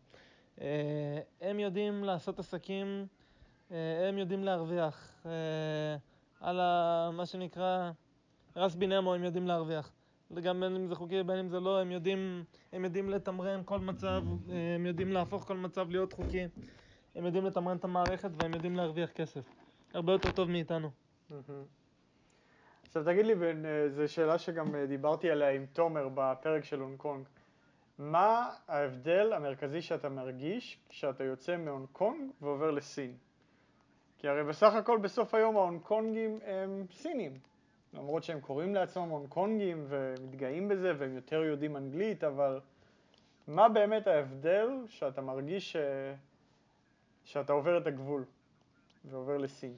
אה, 0.60 1.18
הם 1.40 1.60
יודעים 1.60 2.04
לעשות 2.04 2.38
עסקים, 2.38 3.06
אה, 3.70 4.08
הם 4.08 4.18
יודעים 4.18 4.44
להרוויח. 4.44 5.26
על 6.40 6.60
ה... 6.60 7.10
מה 7.12 7.26
שנקרא, 7.26 7.90
רס 8.56 8.74
בינמו 8.74 9.14
הם 9.14 9.24
יודעים 9.24 9.46
להרוויח. 9.46 9.92
וגם 10.30 10.60
בין 10.60 10.76
אם 10.76 10.86
זה 10.86 10.94
חוקי 10.94 11.20
ובין 11.20 11.38
אם 11.38 11.48
זה 11.48 11.60
לא, 11.60 11.80
הם 11.80 11.90
יודעים, 11.90 12.44
הם 12.72 12.84
יודעים 12.84 13.10
לתמרן 13.10 13.62
כל 13.64 13.78
מצב, 13.78 14.22
הם 14.76 14.86
יודעים 14.86 15.12
להפוך 15.12 15.44
כל 15.44 15.56
מצב 15.56 15.90
להיות 15.90 16.12
חוקי. 16.12 16.44
הם 17.14 17.24
יודעים 17.24 17.46
לתמרן 17.46 17.76
את 17.76 17.84
המערכת 17.84 18.30
והם 18.42 18.54
יודעים 18.54 18.76
להרוויח 18.76 19.10
כסף. 19.10 19.44
הרבה 19.94 20.12
יותר 20.12 20.32
טוב 20.32 20.50
מאיתנו. 20.50 20.90
עכשיו 22.86 23.04
תגיד 23.04 23.26
לי, 23.26 23.32
אה, 23.32 23.88
זו 23.88 24.12
שאלה 24.12 24.38
שגם 24.38 24.74
אה, 24.74 24.86
דיברתי 24.86 25.30
עליה 25.30 25.50
עם 25.50 25.66
תומר 25.66 26.08
בפרק 26.14 26.64
של 26.64 26.80
הונג 26.80 26.98
קונג. 26.98 27.26
מה 27.98 28.50
ההבדל 28.68 29.32
המרכזי 29.32 29.82
שאתה 29.82 30.08
מרגיש 30.08 30.78
כשאתה 30.88 31.24
יוצא 31.24 31.56
מהונג 31.56 31.86
קונג 31.92 32.30
ועובר 32.40 32.70
לסין? 32.70 33.16
כי 34.18 34.28
הרי 34.28 34.44
בסך 34.44 34.74
הכל 34.74 34.98
בסוף 34.98 35.34
היום 35.34 35.56
ההונג 35.56 35.80
קונגים 35.80 36.38
הם 36.44 36.84
סינים. 36.90 37.38
למרות 37.94 38.24
שהם 38.24 38.40
קוראים 38.40 38.74
לעצמם 38.74 39.08
הונג 39.08 39.28
קונגים 39.28 39.84
ומתגאים 39.88 40.68
בזה 40.68 40.92
והם 40.98 41.14
יותר 41.14 41.42
יודעים 41.42 41.76
אנגלית, 41.76 42.24
אבל 42.24 42.60
מה 43.48 43.68
באמת 43.68 44.06
ההבדל 44.06 44.68
שאתה 44.88 45.20
מרגיש 45.20 45.72
ש... 45.72 45.76
שאתה 47.24 47.52
עובר 47.52 47.78
את 47.78 47.86
הגבול 47.86 48.24
ועובר 49.04 49.36
לסין? 49.36 49.74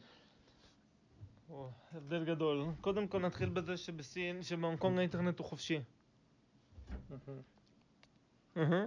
או, 1.51 1.69
הבדל 1.93 2.25
גדול. 2.25 2.65
קודם 2.81 3.09
כל 3.09 3.19
נתחיל 3.19 3.49
בזה 3.49 3.77
שבסין, 3.77 4.43
שבהונג 4.43 4.79
קונג 4.79 4.99
האינטרנט 4.99 5.39
הוא 5.39 5.47
חופשי. 5.47 5.81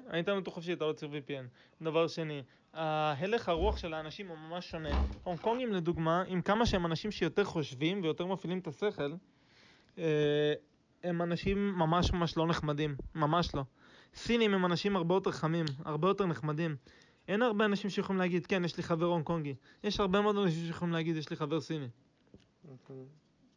האינטרנט 0.10 0.46
הוא 0.46 0.54
חופשי, 0.54 0.74
אתה 0.74 0.86
לא 0.86 0.94
צריך 0.94 1.12
VPN. 1.12 1.84
דבר 1.84 2.08
שני, 2.08 2.44
ההלך 2.74 3.50
הרוח 3.50 3.78
של 3.78 3.94
האנשים 3.94 4.28
הוא 4.28 4.38
ממש 4.38 4.72
שונה. 4.72 5.04
הונג 5.24 5.40
קונגים 5.40 5.74
לדוגמה, 5.74 6.24
עם 6.28 6.42
כמה 6.42 6.66
שהם 6.66 6.86
אנשים 6.86 7.12
שיותר 7.12 7.44
חושבים 7.44 8.04
ויותר 8.04 8.25
מפעילים 8.25 8.60
את 8.60 8.68
השכל, 8.68 9.13
אה, 9.98 10.54
הם 11.04 11.22
אנשים 11.22 11.74
ממש 11.75 12.13
ממש 12.13 12.38
לא 12.38 12.48
נחמדים, 12.48 12.96
ממש 13.16 13.56
לא. 13.56 13.63
סינים 14.16 14.54
הם 14.54 14.66
אנשים 14.66 14.96
הרבה 14.96 15.16
יותר 15.16 15.32
חמים, 15.32 15.66
הרבה 15.86 16.08
יותר 16.08 16.25
נחמדים. 16.25 16.75
אין 17.28 17.42
הרבה 17.42 17.66
אנשים 17.66 17.90
שיכולים 17.90 18.20
להגיד, 18.20 18.46
כן, 18.46 18.66
יש 18.66 18.78
לי 18.78 18.84
חבר 18.84 19.06
הונג 19.06 19.25
קונגי. 19.25 19.56
יש 19.84 20.00
הרבה 20.00 20.22
מאוד 20.22 20.38
אנשים 20.38 20.66
שיכולים 20.68 20.94
להגיד, 20.94 21.16
יש 21.16 21.30
לי 21.30 21.36
חבר 21.36 21.62
סיני. 21.62 21.88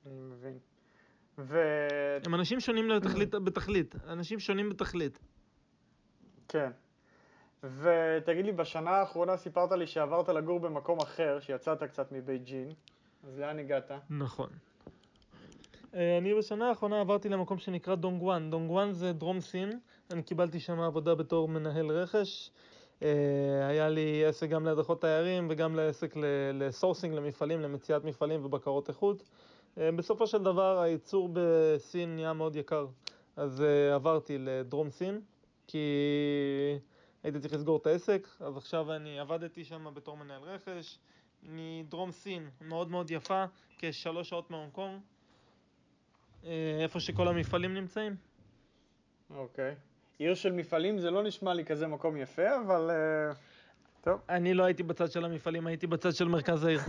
אני 0.06 0.20
מבין. 0.20 0.58
ו... 1.38 1.58
הם 2.26 2.34
אנשים 2.34 2.60
שונים 2.60 2.88
בתכלית, 3.44 3.94
אנשים 4.08 4.40
שונים 4.40 4.68
בתכלית. 4.68 5.18
כן. 6.54 6.70
ותגיד 7.62 8.44
לי, 8.44 8.52
בשנה 8.52 8.90
האחרונה 8.90 9.36
סיפרת 9.36 9.72
לי 9.72 9.86
שעברת 9.86 10.28
לגור 10.28 10.60
במקום 10.60 10.98
אחר, 11.00 11.40
שיצאת 11.40 11.82
קצת 11.82 12.12
מבייג'ין, 12.12 12.72
אז 13.28 13.38
לאן 13.38 13.58
הגעת? 13.58 13.90
נכון. 14.10 14.48
אה, 15.94 16.18
אני 16.18 16.34
בשנה 16.34 16.68
האחרונה 16.68 17.00
עברתי 17.00 17.28
למקום 17.28 17.58
שנקרא 17.58 17.94
דונגוואן. 17.94 18.50
דונגוואן 18.50 18.92
זה 18.92 19.12
דרום 19.12 19.40
סין, 19.40 19.78
אני 20.12 20.22
קיבלתי 20.22 20.60
שם 20.60 20.80
עבודה 20.80 21.14
בתור 21.14 21.48
מנהל 21.48 21.90
רכש. 21.90 22.50
אה, 23.02 23.08
היה 23.68 23.88
לי 23.88 24.24
עסק 24.24 24.48
גם 24.48 24.64
להדרכות 24.64 25.00
תיירים 25.00 25.46
וגם 25.50 25.76
לעסק 25.76 26.14
לסורסינג 26.54 27.14
למפעלים, 27.14 27.60
למציאת 27.60 28.04
מפעלים 28.04 28.44
ובקרות 28.44 28.88
איכות. 28.88 29.22
אה, 29.78 29.92
בסופו 29.92 30.26
של 30.26 30.42
דבר 30.42 30.80
הייצור 30.80 31.30
בסין 31.32 32.14
נהיה 32.14 32.32
מאוד 32.32 32.56
יקר, 32.56 32.86
אז 33.36 33.64
עברתי 33.94 34.38
לדרום 34.38 34.90
סין, 34.90 35.20
כי 35.66 35.78
הייתי 37.22 37.40
צריך 37.40 37.54
לסגור 37.54 37.76
את 37.76 37.86
העסק, 37.86 38.28
אז 38.40 38.56
עכשיו 38.56 38.92
אני 38.92 39.20
עבדתי 39.20 39.64
שם 39.64 39.86
בתור 39.94 40.16
מנהל 40.16 40.42
רכש, 40.42 40.98
מדרום 41.42 42.12
סין, 42.12 42.50
מאוד 42.60 42.90
מאוד 42.90 43.10
יפה, 43.10 43.44
כשלוש 43.78 44.28
שעות 44.28 44.50
מהונג 44.50 44.72
קונג, 44.72 45.00
אה, 46.44 46.78
איפה 46.82 47.00
שכל 47.00 47.28
המפעלים 47.28 47.74
נמצאים. 47.74 48.16
אוקיי. 49.30 49.74
עיר 50.18 50.34
של 50.34 50.52
מפעלים 50.52 50.98
זה 50.98 51.10
לא 51.10 51.22
נשמע 51.22 51.54
לי 51.54 51.64
כזה 51.64 51.86
מקום 51.86 52.16
יפה, 52.16 52.60
אבל... 52.60 52.90
אה, 52.90 53.34
טוב. 54.00 54.20
אני 54.28 54.54
לא 54.54 54.64
הייתי 54.64 54.82
בצד 54.82 55.10
של 55.10 55.24
המפעלים, 55.24 55.66
הייתי 55.66 55.86
בצד 55.86 56.14
של 56.14 56.28
מרכז 56.28 56.64
העיר. 56.64 56.80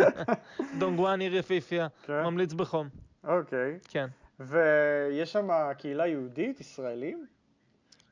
דונגואן 0.78 1.20
עיר 1.20 1.36
יפהפייה, 1.36 1.88
כן. 2.06 2.22
ממליץ 2.22 2.52
בחום. 2.52 2.88
אוקיי. 3.24 3.78
כן. 3.88 4.06
ויש 4.40 5.32
שם 5.32 5.48
קהילה 5.78 6.06
יהודית, 6.06 6.60
ישראלים? 6.60 7.26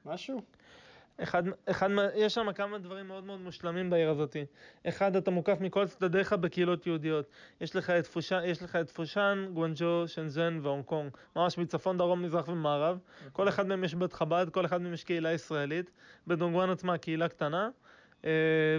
משהו? 0.07 0.43
אחד, 1.23 1.43
אחד, 1.67 1.89
יש 2.15 2.35
שם 2.35 2.53
כמה 2.53 2.79
דברים 2.79 3.09
מאוד 3.09 3.25
מאוד 3.25 3.41
מושלמים 3.41 3.91
בעיר 3.91 4.11
הזאת. 4.11 4.37
אחד, 4.89 5.17
אתה 5.17 5.31
מוקף 5.31 5.57
מכל 5.61 5.87
צדדיך 5.87 6.33
בקהילות 6.33 6.87
יהודיות. 6.87 7.27
יש 7.61 7.77
לך 7.77 7.91
את 7.91 8.07
פושן, 8.07 8.41
יש 8.45 8.63
לך 8.63 8.77
את 8.77 8.91
פושן, 8.91 9.47
גואנג'ו, 9.55 10.09
שנזן 10.09 10.59
והונג 10.63 10.85
קונג. 10.85 11.17
ממש 11.37 11.59
מצפון, 11.59 11.99
דרום, 11.99 12.23
מזרח 12.23 12.49
ומערב. 12.49 12.99
כל 13.33 13.49
אחד 13.49 13.67
מהם 13.67 13.85
יש 13.85 13.95
בית 13.95 14.13
חב"ד, 14.13 14.47
כל 14.51 14.65
אחד 14.65 14.83
מהם 14.83 14.93
יש 14.93 15.05
קהילה 15.05 15.33
ישראלית. 15.33 15.91
בדונגואן 16.27 16.71
עצמה 16.71 16.99
קהילה 16.99 17.29
קטנה. 17.29 17.71
אה, 18.25 18.31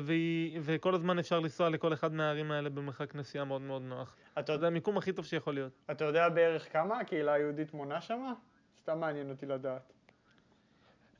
והיא, 0.03 0.59
וכל 0.63 0.95
הזמן 0.95 1.19
אפשר 1.19 1.39
לנסוע 1.39 1.69
לכל 1.69 1.93
אחד 1.93 2.13
מהערים 2.13 2.51
האלה 2.51 2.69
במרחק 2.69 3.15
נסיעה 3.15 3.45
מאוד 3.45 3.61
מאוד 3.61 3.81
נוח. 3.81 4.15
אתה, 4.39 4.57
זה 4.57 4.67
המיקום 4.67 4.97
הכי 4.97 5.11
טוב 5.11 5.25
שיכול 5.25 5.53
להיות. 5.53 5.71
אתה 5.91 6.05
יודע 6.05 6.29
בערך 6.29 6.73
כמה 6.73 6.99
הקהילה 6.99 7.33
היהודית 7.33 7.73
מונה 7.73 8.01
שם? 8.01 8.33
סתם 8.77 8.99
מעניין 8.99 9.29
אותי 9.29 9.45
לדעת. 9.45 9.96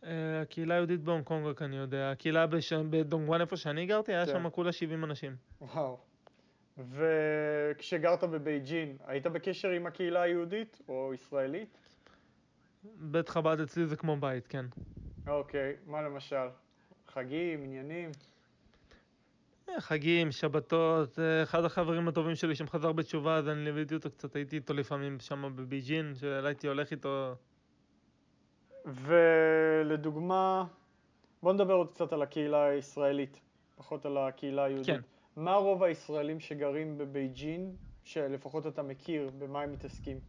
אה, 0.04 0.42
הקהילה 0.42 0.74
היהודית 0.74 1.02
בהונג 1.02 1.24
קונג 1.24 1.46
רק 1.46 1.62
אני 1.62 1.76
יודע. 1.76 2.12
הקהילה. 2.12 2.46
בדונגואן 2.90 3.42
איפה 3.42 3.58
שאני 3.58 3.86
גרתי, 3.86 4.14
היה 4.14 4.26
כן. 4.26 4.32
שם 4.32 4.50
כולה 4.50 4.72
70 4.72 5.04
אנשים. 5.04 5.36
וואו. 5.62 5.98
וכשגרת 6.78 8.24
בבייג'ין, 8.24 8.98
היית 9.06 9.28
בקשר 9.28 9.70
עם 9.70 9.86
הקהילה 9.86 10.22
היהודית 10.22 10.82
או 10.90 11.12
ישראלית? 11.14 11.78
בית 12.84 13.30
חב"ד 13.30 13.60
אצלי 13.60 13.86
זה 13.86 13.96
כמו 13.96 14.18
בית, 14.18 14.48
כן. 14.48 14.66
אוקיי, 15.28 15.76
מה 15.86 16.02
למשל? 16.02 16.48
חגים, 17.08 17.64
עניינים? 17.64 18.12
אה, 19.70 19.82
חגים, 19.82 20.32
שבתות, 20.32 21.20
אה, 21.20 21.44
אחד 21.44 21.66
החברים 21.66 22.08
הטובים 22.08 22.36
שלי 22.36 22.56
שם 22.56 22.68
חזר 22.68 22.92
בתשובה, 22.92 23.36
אז 23.36 23.48
אני 23.48 23.64
ליוויתי 23.64 23.96
אותו 23.96 24.12
קצת, 24.12 24.36
הייתי 24.36 24.56
איתו 24.56 24.74
לפעמים 24.74 25.20
שם 25.20 25.52
בבייג'ין, 25.56 26.16
שהייתי 26.16 26.68
הולך 26.68 26.92
איתו. 26.92 27.36
ולדוגמה, 28.88 30.66
בוא 31.44 31.54
נדבר 31.54 31.74
עוד 31.74 31.90
קצת 31.90 32.14
על 32.14 32.22
הקהילה 32.22 32.66
הישראלית, 32.66 33.40
פחות 33.76 34.06
על 34.06 34.18
הקהילה 34.18 34.64
היהודית. 34.64 34.96
כן. 34.96 35.02
מה 35.36 35.54
רוב 35.54 35.84
הישראלים 35.84 36.40
שגרים 36.40 36.98
בבייג'ין, 36.98 37.76
שלפחות 38.04 38.68
אתה 38.68 38.84
מכיר, 38.84 39.30
במה 39.38 39.62
הם 39.62 39.72
מתעסקים? 39.72 40.20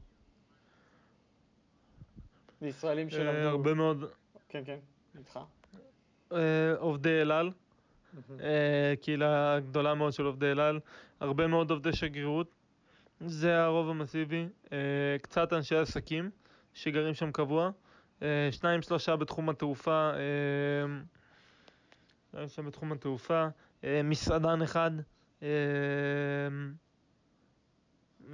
זה 2.61 2.69
ישראלים 2.69 3.07
אה, 3.07 3.11
שלמדו... 3.11 3.49
הרבה 3.49 3.75
מאוד 3.75 4.05
כן, 4.49 4.63
כן, 4.67 4.79
איתך. 5.19 5.41
אה, 6.33 6.75
עובדי 6.79 7.23
אל 7.23 7.33
על, 7.33 7.51
אה, 8.41 8.95
קהילה 9.01 9.61
גדולה 9.61 9.95
מאוד 9.95 10.13
של 10.13 10.25
עובדי 10.25 10.53
אל 10.53 10.61
על, 10.61 10.81
הרבה 11.21 11.47
מאוד 11.47 11.71
עובדי 11.71 11.93
שגרירות, 11.93 12.55
זה 13.21 13.63
הרוב 13.63 13.89
המסיבי, 13.89 14.47
אה, 14.73 14.79
קצת 15.23 15.53
אנשי 15.53 15.77
עסקים 15.77 16.31
שגרים 16.75 17.15
שם 17.15 17.33
קבוע, 17.33 17.65
אה, 17.67 17.71
שניים 18.51 18.83
שלושה 18.83 19.17
בתחום 19.17 19.49
התעופה, 19.49 20.11
אה, 20.15 20.19
שניים 22.31 22.49
שם 22.49 22.67
בתחום 22.67 22.93
התעופה, 22.93 23.47
אה, 23.85 24.01
מסעדן 24.05 24.63
אחד, 24.63 24.91
אה, 25.43 25.49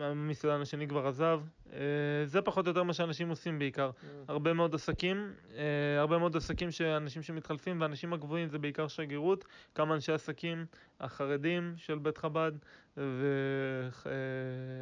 המסעדן 0.01 0.61
השני 0.61 0.89
כבר 0.89 1.07
עזב, 1.07 1.41
אה, 1.73 1.79
זה 2.25 2.43
פחות 2.43 2.67
או 2.67 2.71
יותר 2.71 2.83
מה 2.83 2.93
שאנשים 2.93 3.29
עושים 3.29 3.59
בעיקר. 3.59 3.91
הרבה 4.29 4.53
מאוד 4.53 4.75
עסקים, 4.75 5.33
אה, 5.55 6.01
הרבה 6.01 6.19
מאוד 6.19 6.37
עסקים 6.37 6.71
שאנשים 6.71 7.23
שמתחלפים 7.23 7.81
והאנשים 7.81 8.13
הגבוהים 8.13 8.49
זה 8.49 8.59
בעיקר 8.59 8.89
שגרירות, 8.89 9.45
כמה 9.75 9.95
אנשי 9.95 10.13
עסקים, 10.13 10.67
החרדים 11.01 11.75
של 11.77 11.99
בית 11.99 12.19
חב"ד 12.19 12.53
ו- 12.97 13.89
אה, 14.07 14.13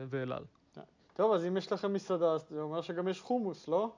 ואל 0.08 0.32
על. 0.32 0.44
טוב, 1.14 1.32
אז 1.32 1.44
אם 1.44 1.56
יש 1.56 1.72
לכם 1.72 1.92
מסעדה, 1.92 2.38
זה 2.38 2.60
אומר 2.60 2.80
שגם 2.80 3.08
יש 3.08 3.20
חומוס, 3.20 3.68
לא? 3.68 3.92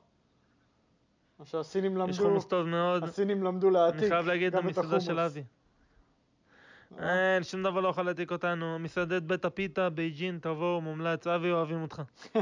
או 1.40 1.46
שהסינים 1.46 1.96
למדו... 1.96 2.10
יש 2.10 2.20
חומוס 2.20 2.46
טוב 2.46 2.66
מאוד, 2.66 3.04
הסינים 3.04 3.42
למדו 3.42 3.70
להעתיק 3.70 4.00
אני 4.00 4.08
חייב 4.08 4.26
להגיד 4.26 4.54
המסעדה. 4.54 5.00
של 5.00 5.18
אבי. 5.18 5.42
אה, 6.98 7.34
אין, 7.34 7.42
שום 7.42 7.62
דבר 7.62 7.80
לא 7.80 7.88
יכול 7.88 8.04
להעתיק 8.04 8.32
אותנו, 8.32 8.78
מסעדת 8.78 9.22
בית 9.22 9.44
הפיתה, 9.44 9.90
בייג'ין, 9.90 10.38
תבואו, 10.42 10.80
מומלץ, 10.80 11.26
אבי 11.26 11.50
אוהבים 11.50 11.82
אותך. 11.82 12.02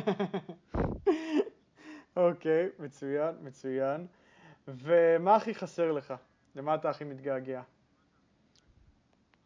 אוקיי, 2.16 2.68
מצוין, 2.78 3.34
מצוין. 3.42 4.06
ומה 4.68 5.36
הכי 5.36 5.54
חסר 5.54 5.92
לך? 5.92 6.14
למה 6.56 6.74
אתה 6.74 6.90
הכי 6.90 7.04
מתגעגע? 7.04 7.62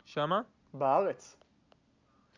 שמה? 0.05 0.41
בארץ. 0.75 1.37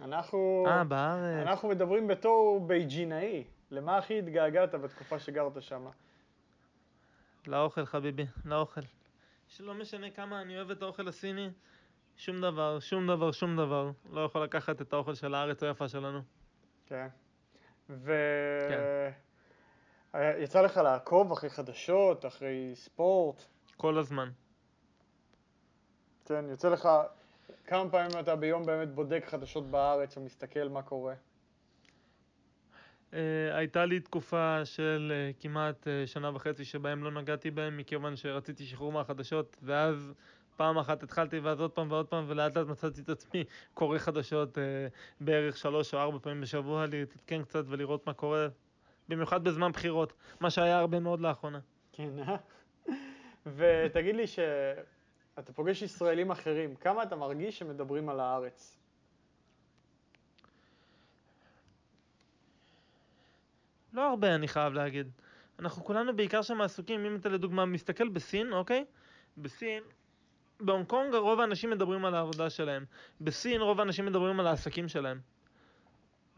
אנחנו, 0.01 0.65
אה, 0.69 0.85
בארץ. 0.85 1.47
אנחנו 1.47 1.69
מדברים 1.69 2.09
בתור 2.09 2.61
בייג'ינאי. 2.67 3.45
למה 3.71 3.99
הכי 3.99 4.19
התגעגעת 4.19 4.75
בתקופה 4.75 5.19
שגרת 5.19 5.63
שם? 5.63 5.87
לאוכל 7.47 7.87
חביבי, 7.87 8.27
לאוכל. 8.45 8.81
שלא 9.49 9.75
משנה 9.75 10.11
כמה 10.11 10.43
אני 10.43 10.57
אוהב 10.57 10.71
את 10.71 10.83
האוכל 10.83 11.09
הסיני, 11.09 11.51
שום 12.17 12.41
דבר, 12.41 12.81
שום 12.81 13.07
דבר, 13.07 13.33
שום 13.33 13.57
דבר 13.57 13.91
לא 14.11 14.21
יכול 14.21 14.45
לקחת 14.45 14.81
את 14.81 14.93
האוכל 14.93 15.15
של 15.15 15.35
הארץ 15.35 15.63
היפה 15.63 15.89
שלנו. 15.89 16.21
כן. 16.87 17.09
ו... 17.91 18.13
כן. 18.69 19.11
יצא 20.39 20.63
לך 20.63 20.77
לעקוב 20.77 21.33
אחרי 21.33 21.51
חדשות, 21.51 22.27
אחרי 22.27 22.71
ספורט? 22.75 23.45
כל 23.77 23.99
הזמן. 23.99 24.31
כן, 26.25 26.45
יוצא 26.51 26.69
לך... 26.69 26.89
כמה 27.67 27.91
פעמים 27.91 28.11
אתה 28.21 28.37
ביום 28.37 28.67
באמת 28.67 28.95
בודק 28.95 29.25
חדשות 29.27 29.71
בארץ 29.71 30.17
ומסתכל 30.17 30.69
מה 30.69 30.83
קורה? 30.83 31.15
Uh, 33.11 33.15
הייתה 33.53 33.85
לי 33.85 34.01
תקופה 34.01 34.65
של 34.65 35.13
uh, 35.13 35.43
כמעט 35.43 35.87
uh, 35.87 36.07
שנה 36.07 36.31
וחצי 36.35 36.65
שבהם 36.65 37.05
לא 37.05 37.11
נגעתי 37.11 37.51
בהם 37.51 37.77
מכיוון 37.77 38.17
שרציתי 38.17 38.65
שחרור 38.65 38.93
מהחדשות 38.93 39.57
ואז 39.63 40.13
פעם 40.57 40.79
אחת 40.79 41.03
התחלתי 41.03 41.39
ואז 41.39 41.61
עוד 41.61 41.71
פעם 41.71 41.91
ועוד 41.91 42.07
פעם 42.07 42.25
ולאט 42.29 42.57
לאט 42.57 42.67
מצאתי 42.67 43.01
את 43.01 43.09
עצמי 43.09 43.45
קורא 43.75 43.99
חדשות 43.99 44.59
בערך 45.21 45.57
שלוש 45.57 45.95
או 45.95 45.99
ארבע 45.99 46.19
פעמים 46.23 46.41
בשבוע 46.41 46.87
להתעדכן 46.87 47.43
קצת 47.43 47.65
ולראות 47.69 48.07
מה 48.07 48.13
קורה 48.13 48.49
במיוחד 49.09 49.45
בזמן 49.45 49.73
בחירות, 49.73 50.13
מה 50.41 50.51
שהיה 50.51 50.79
הרבה 50.79 51.01
מאוד 51.01 51.21
לאחרונה. 51.21 51.59
כן, 51.93 52.11
אה? 52.19 52.37
ותגיד 53.47 54.17
לי 54.17 54.27
שאתה 54.27 55.53
פוגש 55.53 55.83
ישראלים 55.83 56.31
אחרים, 56.31 56.75
כמה 56.75 57.03
אתה 57.03 57.17
מרגיש 57.17 57.59
שמדברים 57.59 58.09
על 58.09 58.21
הארץ? 58.21 58.78
לא 63.99 64.11
הרבה, 64.11 64.35
אני 64.35 64.49
חייב 64.49 64.73
להגיד. 64.73 65.11
אנחנו 65.59 65.85
כולנו 65.85 66.17
בעיקר 66.17 66.43
שם 66.43 66.61
עסוקים, 66.61 67.05
אם 67.05 67.17
אתה 67.17 67.29
לדוגמה 67.29 67.67
מסתכל 67.67 68.09
בסין, 68.09 68.53
אוקיי? 68.53 68.85
בסין, 69.37 69.83
בהונג 70.61 70.87
קונג 70.87 71.15
רוב 71.15 71.41
האנשים 71.41 71.71
מדברים 71.71 72.05
על 72.05 72.15
העבודה 72.15 72.51
שלהם. 72.51 72.85
בסין 73.21 73.61
רוב 73.61 73.81
האנשים 73.81 74.07
מדברים 74.07 74.41
על 74.41 74.47
העסקים 74.47 74.89
שלהם. 74.89 75.21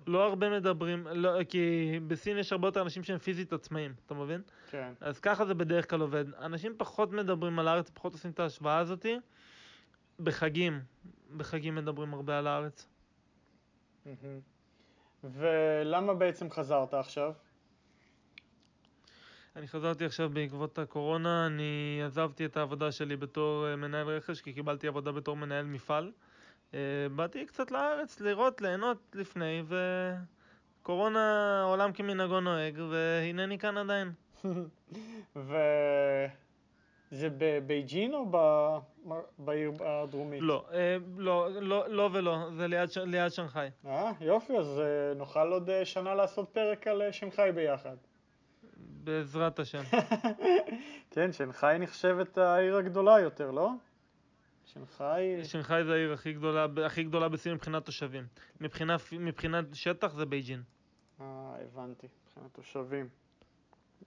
לא 0.07 0.25
הרבה 0.25 0.51
מדברים, 0.51 1.07
לא, 1.07 1.45
כי 1.45 1.99
בסין 2.07 2.39
יש 2.39 2.53
הרבה 2.53 2.69
יותר 2.69 2.83
אנשים 2.83 3.03
שהם 3.03 3.19
פיזית 3.19 3.53
עצמאים, 3.53 3.95
אתה 4.07 4.15
מבין? 4.15 4.43
כן. 4.71 4.93
אז 5.01 5.21
ככה 5.21 5.47
זה 5.47 5.55
בדרך 5.55 5.91
כלל 5.91 6.01
עובד. 6.01 6.35
אנשים 6.35 6.75
פחות 6.79 7.13
מדברים 7.13 7.59
על 7.59 7.69
הארץ, 7.69 7.91
פחות 7.91 8.13
עושים 8.13 8.31
את 8.31 8.41
ההשוואה 8.41 8.79
הזאתי. 8.79 9.19
בחגים, 10.21 10.81
בחגים 11.37 11.75
מדברים 11.75 12.15
הרבה 12.15 12.39
על 12.39 12.47
הארץ. 12.47 12.89
ולמה 15.25 16.15
בעצם 16.15 16.51
חזרת 16.51 16.95
עכשיו? 16.95 17.33
אני 19.57 19.69
חזרתי 19.69 20.05
עכשיו 20.05 20.31
בעקבות 20.31 20.79
הקורונה, 20.79 21.47
אני 21.47 22.01
עזבתי 22.07 22.45
את 22.45 22.57
העבודה 22.57 22.93
שלי 22.93 23.17
בתור 23.17 23.67
אה, 23.67 23.77
מנהל 23.77 24.09
רכש, 24.09 24.41
כי 24.41 24.53
קיבלתי 24.53 24.89
עבודה 24.89 25.13
בתור 25.13 25.37
מנהל 25.37 25.65
מפעל. 25.65 26.13
אה, 26.75 26.79
באתי 27.17 27.47
קצת 27.47 27.71
לארץ 27.71 28.21
לראות, 28.21 28.61
ליהנות 28.61 28.99
לפני, 29.15 29.63
וקורונה 30.83 31.63
עולם 31.65 31.93
כמנהגו 31.93 32.41
נוהג, 32.41 32.79
והנני 32.91 33.59
כאן 33.59 33.79
עדיין. 33.79 34.13
ו... 35.37 35.57
זה 37.11 37.29
בבייג'ין 37.39 38.15
או 38.15 38.27
ב- 38.31 38.79
בעיר 39.39 39.73
הדרומית? 39.81 40.41
לא, 40.43 40.65
אה, 40.73 40.97
לא, 41.17 41.49
לא, 41.61 41.89
לא 41.89 42.11
ולא, 42.13 42.39
זה 42.57 42.69
ליד, 42.69 42.89
ליד 43.05 43.33
שנגחאי. 43.33 43.69
אה, 43.87 44.13
יופי, 44.21 44.57
אז 44.57 44.83
נוכל 45.17 45.53
עוד 45.53 45.71
שנה 45.85 46.15
לעשות 46.15 46.49
פרק 46.49 46.87
על 46.87 47.13
שנגחאי 47.13 47.53
ביחד. 47.53 47.97
בעזרת 49.05 49.59
השם. 49.59 49.83
כן, 51.13 51.33
שנגחאי 51.33 51.79
נחשבת 51.79 52.39
העיר 52.39 52.77
הגדולה 52.77 53.21
יותר, 53.21 53.51
לא? 53.51 53.71
שנגחאי... 54.65 55.45
שנגחאי 55.45 55.85
זה 55.85 55.93
העיר 55.93 56.13
הכי 56.13 56.33
גדולה, 56.33 56.67
הכי 56.87 57.05
גדולה 57.05 57.29
בסין 57.29 57.55
מבחינת 57.55 57.85
תושבים. 57.85 58.27
מבחינה, 58.61 58.97
מבחינת 59.13 59.65
שטח 59.73 60.15
זה 60.15 60.27
בייג'ין. 60.27 60.63
אה, 61.21 61.55
הבנתי, 61.63 62.07
מבחינת 62.27 62.55
תושבים. 62.55 63.09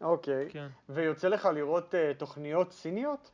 אוקיי. 0.02 0.50
כן. 0.50 0.68
ויוצא 0.90 1.28
לך 1.28 1.46
לראות 1.46 1.96
אה, 1.96 2.12
תוכניות 2.18 2.72
סיניות? 2.72 3.32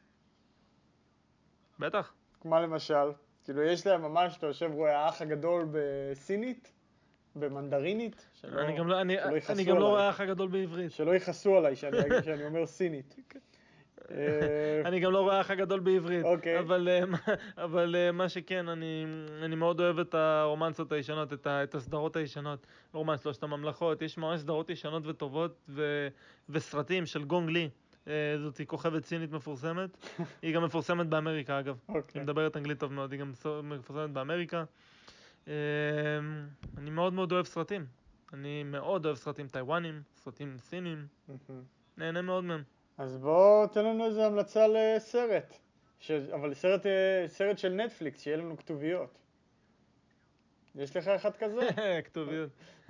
בטח. 1.80 2.14
מה 2.46 2.62
למשל? 2.62 3.12
כאילו, 3.44 3.62
יש 3.62 3.88
להם 3.88 4.02
ממש, 4.02 4.38
אתה 4.38 4.48
יושב 4.48 4.72
רואה 4.74 5.06
האח 5.06 5.22
הגדול 5.22 5.68
בסינית? 5.72 6.72
במנדרינית? 7.40 8.30
שלא- 8.34 8.62
אני 8.62 8.78
גם 8.78 8.88
לא, 8.88 9.02
אני, 9.02 9.16
אני 9.50 9.64
גם 9.64 9.78
לא. 9.80 9.88
רואה 9.88 10.08
האח 10.08 10.22
הגדול 10.22 10.48
בעברית. 10.48 10.92
שלא 10.92 11.16
יכעסו 11.16 11.58
עליי 11.58 11.76
שאני 11.76 12.00
אגיד 12.00 12.24
שאני 12.24 12.46
אומר 12.46 12.66
סינית. 12.66 13.16
אה, 14.12 14.82
אני 14.86 15.00
גם 15.00 15.12
לא 15.12 15.20
רואה 15.22 15.38
האח 15.38 15.52
הגדול 15.52 15.80
בעברית. 15.80 16.26
אוקיי. 16.26 16.60
אבל, 16.60 16.90
אה, 16.90 17.34
אבל 17.66 17.96
אה, 17.96 18.12
מה 18.12 18.30
שכן, 18.30 18.70
אני, 18.70 19.06
אני 19.44 19.56
מאוד 19.56 19.80
אוהב 19.80 20.00
את 20.00 20.14
הרומנסות 20.16 20.92
הישנות, 20.92 21.34
את, 21.34 21.48
ה, 21.48 21.64
את 21.64 21.76
הסדרות 21.76 22.16
הישנות. 22.16 22.68
רומנס 22.94 23.24
שלושת 23.24 23.44
הממלכות, 23.44 24.02
יש 24.02 24.18
ממש 24.18 24.40
סדרות 24.40 24.70
ישנות 24.70 25.08
וטובות, 25.08 25.56
ו, 25.70 26.08
וסרטים 26.50 27.06
של 27.06 27.24
גונג 27.24 27.50
לי. 27.50 27.70
זאת 28.38 28.62
כוכבת 28.68 29.06
סינית 29.06 29.32
מפורסמת. 29.32 29.90
היא 30.42 30.56
גם 30.56 30.64
מפורסמת 30.64 31.08
באמריקה, 31.08 31.60
אגב. 31.60 31.78
אוקיי. 31.90 32.02
היא 32.14 32.22
מדברת 32.22 32.58
אנגלית 32.58 32.80
טוב 32.80 32.94
מאוד, 32.94 33.12
היא 33.12 33.20
גם 33.20 33.32
מפורסמת 33.64 34.10
באמריקה. 34.10 34.64
אה, 35.50 35.56
אני 36.78 36.90
מאוד 36.90 37.14
מאוד 37.14 37.32
אוהב 37.32 37.46
סרטים. 37.46 37.86
אני 38.34 38.64
מאוד 38.64 39.06
אוהב 39.06 39.18
סרטים 39.18 39.48
טיוואנים, 39.48 40.02
סרטים 40.16 40.58
סינים. 40.60 41.08
נהנה 41.98 42.22
מאוד 42.22 42.44
מהם. 42.44 42.64
אז 42.98 43.18
בוא 43.18 43.68
תן 43.68 43.86
לנו 43.86 44.06
איזה 44.06 44.26
המלצה 44.26 44.66
לסרט. 44.68 45.58
ש... 46.00 46.12
אבל 46.12 46.54
סרט, 46.54 46.86
אה, 46.86 47.24
סרט 47.28 47.58
של 47.58 47.74
נטפליקס, 47.74 48.22
שיהיה 48.22 48.38
לנו 48.38 48.58
כתוביות. 48.58 49.18
יש 50.76 50.98
לך 50.98 51.08
אחד 51.08 51.32
כזה? 51.36 51.70
כתוביות. 52.06 52.50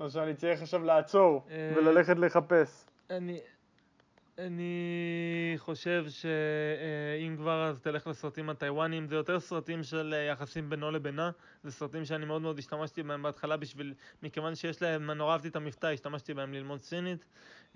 או 0.00 0.10
שאני 0.10 0.34
צריך 0.34 0.62
עכשיו 0.62 0.84
לעצור 0.84 1.46
אה, 1.50 1.72
וללכת 1.76 2.18
לחפש. 2.18 2.86
אני, 3.10 3.40
אני 4.46 5.54
חושב 5.56 6.04
שאם 6.08 7.36
כבר 7.36 7.64
אז 7.64 7.80
תלך 7.80 8.06
לסרטים 8.06 8.50
הטיוואנים, 8.50 9.06
זה 9.06 9.14
יותר 9.14 9.40
סרטים 9.40 9.82
של 9.82 10.14
אה, 10.14 10.22
יחסים 10.22 10.70
בינו 10.70 10.90
לבינה, 10.90 11.30
זה 11.62 11.72
סרטים 11.72 12.04
שאני 12.04 12.26
מאוד 12.26 12.42
מאוד 12.42 12.58
השתמשתי 12.58 13.02
בהם 13.02 13.22
בהתחלה 13.22 13.56
בשביל, 13.56 13.94
מכיוון 14.22 14.54
שיש 14.54 14.82
להם, 14.82 15.10
נורא 15.10 15.32
אהבתי 15.32 15.48
את 15.48 15.56
המבטא, 15.56 15.86
השתמשתי 15.86 16.34
בהם 16.34 16.52
ללמוד 16.52 16.80
סינית. 16.80 17.24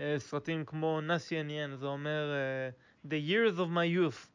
אה, 0.01 0.15
סרטים 0.19 0.65
כמו 0.65 1.01
נאסי 1.01 1.39
עניין, 1.39 1.77
זה 1.77 1.87
אומר 1.87 2.33
אה, 2.33 2.71
The 3.09 3.31
Years 3.31 3.59
of 3.59 3.69
My 3.75 3.97
Youth, 3.97 4.27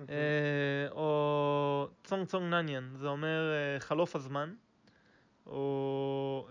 אוקיי. 0.00 0.16
אה, 0.16 0.90
או 0.90 1.88
צונג 2.04 2.26
צונג 2.26 2.54
נניאן, 2.54 2.90
זה 2.96 3.06
אומר 3.06 3.52
אה, 3.52 3.80
חלוף 3.80 4.16
הזמן, 4.16 4.54
או... 5.46 6.48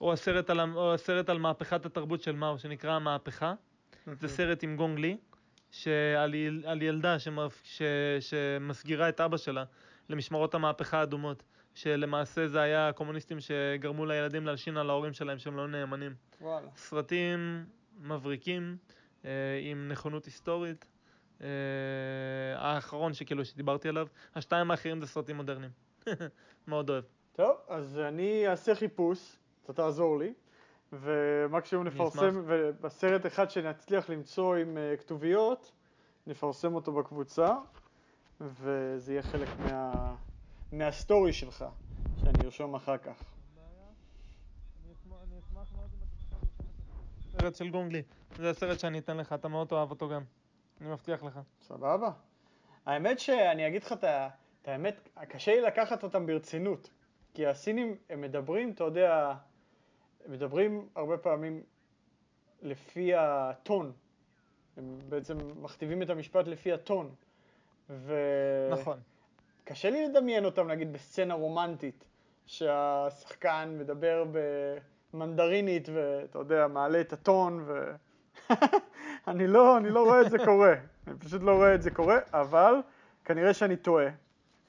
או 0.00 0.12
הסרט, 0.12 0.50
על, 0.50 0.60
או 0.60 0.94
הסרט 0.94 1.28
על 1.30 1.38
מהפכת 1.38 1.86
התרבות 1.86 2.22
של 2.22 2.32
מאו, 2.36 2.58
שנקרא 2.58 2.92
המהפכה. 2.92 3.54
זה 4.06 4.28
סרט 4.28 4.62
עם 4.62 4.76
גונג 4.76 4.98
לי, 4.98 5.16
שעל 5.70 6.34
על 6.64 6.82
ילדה 6.82 7.16
שמפ- 7.18 7.60
ש, 7.64 7.82
שמסגירה 8.20 9.08
את 9.08 9.20
אבא 9.20 9.36
שלה 9.36 9.64
למשמרות 10.08 10.54
המהפכה 10.54 10.98
האדומות, 11.00 11.42
שלמעשה 11.74 12.48
זה 12.48 12.60
היה 12.60 12.88
הקומוניסטים 12.88 13.38
שגרמו 13.40 14.06
לילדים 14.06 14.46
להלשין 14.46 14.76
על 14.76 14.90
ההורים 14.90 15.12
שלהם 15.12 15.38
שהם 15.38 15.56
לא 15.56 15.68
נאמנים. 15.68 16.14
וואלה. 16.40 16.66
סרטים 16.76 17.64
מבריקים, 18.00 18.76
אה, 19.24 19.30
עם 19.62 19.88
נכונות 19.88 20.24
היסטורית. 20.24 20.86
אה, 21.40 21.46
האחרון 22.56 23.14
שכאילו 23.14 23.44
שדיברתי 23.44 23.88
עליו, 23.88 24.06
השתיים 24.34 24.70
האחרים 24.70 25.00
זה 25.00 25.06
סרטים 25.06 25.36
מודרניים. 25.36 25.70
מאוד 26.68 26.90
אוהב. 26.90 27.04
טוב, 27.32 27.56
אז 27.68 27.98
אני 27.98 28.48
אעשה 28.48 28.74
חיפוש, 28.74 29.36
אתה 29.64 29.72
תעזור 29.72 30.18
לי, 30.18 30.32
ומקסימום 30.92 31.86
נפרסם. 31.86 32.42
ובסרט 32.46 33.26
אחד 33.26 33.50
שנצליח 33.50 34.10
למצוא 34.10 34.56
עם 34.56 34.78
אה, 34.78 34.96
כתוביות, 34.96 35.72
נפרסם 36.26 36.74
אותו 36.74 36.92
בקבוצה, 36.92 37.54
וזה 38.40 39.12
יהיה 39.12 39.22
חלק 39.22 39.48
מה... 39.58 40.14
מהסטורי 40.72 41.32
שלך, 41.32 41.64
שאני 42.20 42.44
ארשום 42.44 42.74
אחר 42.74 42.98
כך. 42.98 43.22
סרט 47.38 47.54
של 47.54 47.70
גונגלי, 47.70 48.02
זה 48.36 48.50
הסרט 48.50 48.80
שאני 48.80 48.98
אתן 48.98 49.16
לך, 49.16 49.32
אתה 49.32 49.48
מאוד 49.48 49.68
תאהב 49.68 49.90
אותו 49.90 50.08
גם. 50.08 50.22
אני 50.80 50.88
מבטיח 50.88 51.22
לך. 51.22 51.40
סבבה. 51.60 52.10
האמת 52.86 53.20
שאני 53.20 53.66
אגיד 53.66 53.82
לך 53.82 53.92
את 53.92 54.04
האמת, 54.64 55.08
קשה 55.28 55.54
לי 55.54 55.60
לקחת 55.60 56.02
אותם 56.02 56.26
ברצינות. 56.26 56.90
כי 57.34 57.46
הסינים, 57.46 57.96
הם 58.10 58.20
מדברים, 58.20 58.70
אתה 58.70 58.84
יודע, 58.84 59.34
מדברים 60.28 60.88
הרבה 60.94 61.18
פעמים 61.18 61.62
לפי 62.62 63.14
הטון. 63.14 63.92
הם 64.76 64.98
בעצם 65.08 65.38
מכתיבים 65.62 66.02
את 66.02 66.10
המשפט 66.10 66.46
לפי 66.46 66.72
הטון. 66.72 67.14
וקשה 67.90 68.70
נכון. 68.70 68.98
לי 69.84 70.08
לדמיין 70.08 70.44
אותם, 70.44 70.68
נגיד, 70.70 70.92
בסצנה 70.92 71.34
רומנטית, 71.34 72.04
שהשחקן 72.46 73.76
מדבר 73.78 74.24
במנדרינית, 75.12 75.88
ואתה 75.94 76.38
יודע, 76.38 76.66
מעלה 76.66 77.00
את 77.00 77.12
הטון, 77.12 77.64
ו... 77.66 77.94
אני 79.28 79.46
לא, 79.46 79.76
אני 79.76 79.90
לא 79.90 80.04
רואה 80.04 80.20
את 80.20 80.30
זה 80.30 80.38
קורה. 80.44 80.74
אני 81.06 81.18
פשוט 81.18 81.42
לא 81.42 81.56
רואה 81.56 81.74
את 81.74 81.82
זה 81.82 81.90
קורה, 81.90 82.18
אבל 82.32 82.74
כנראה 83.24 83.54
שאני 83.54 83.76
טועה. 83.76 84.08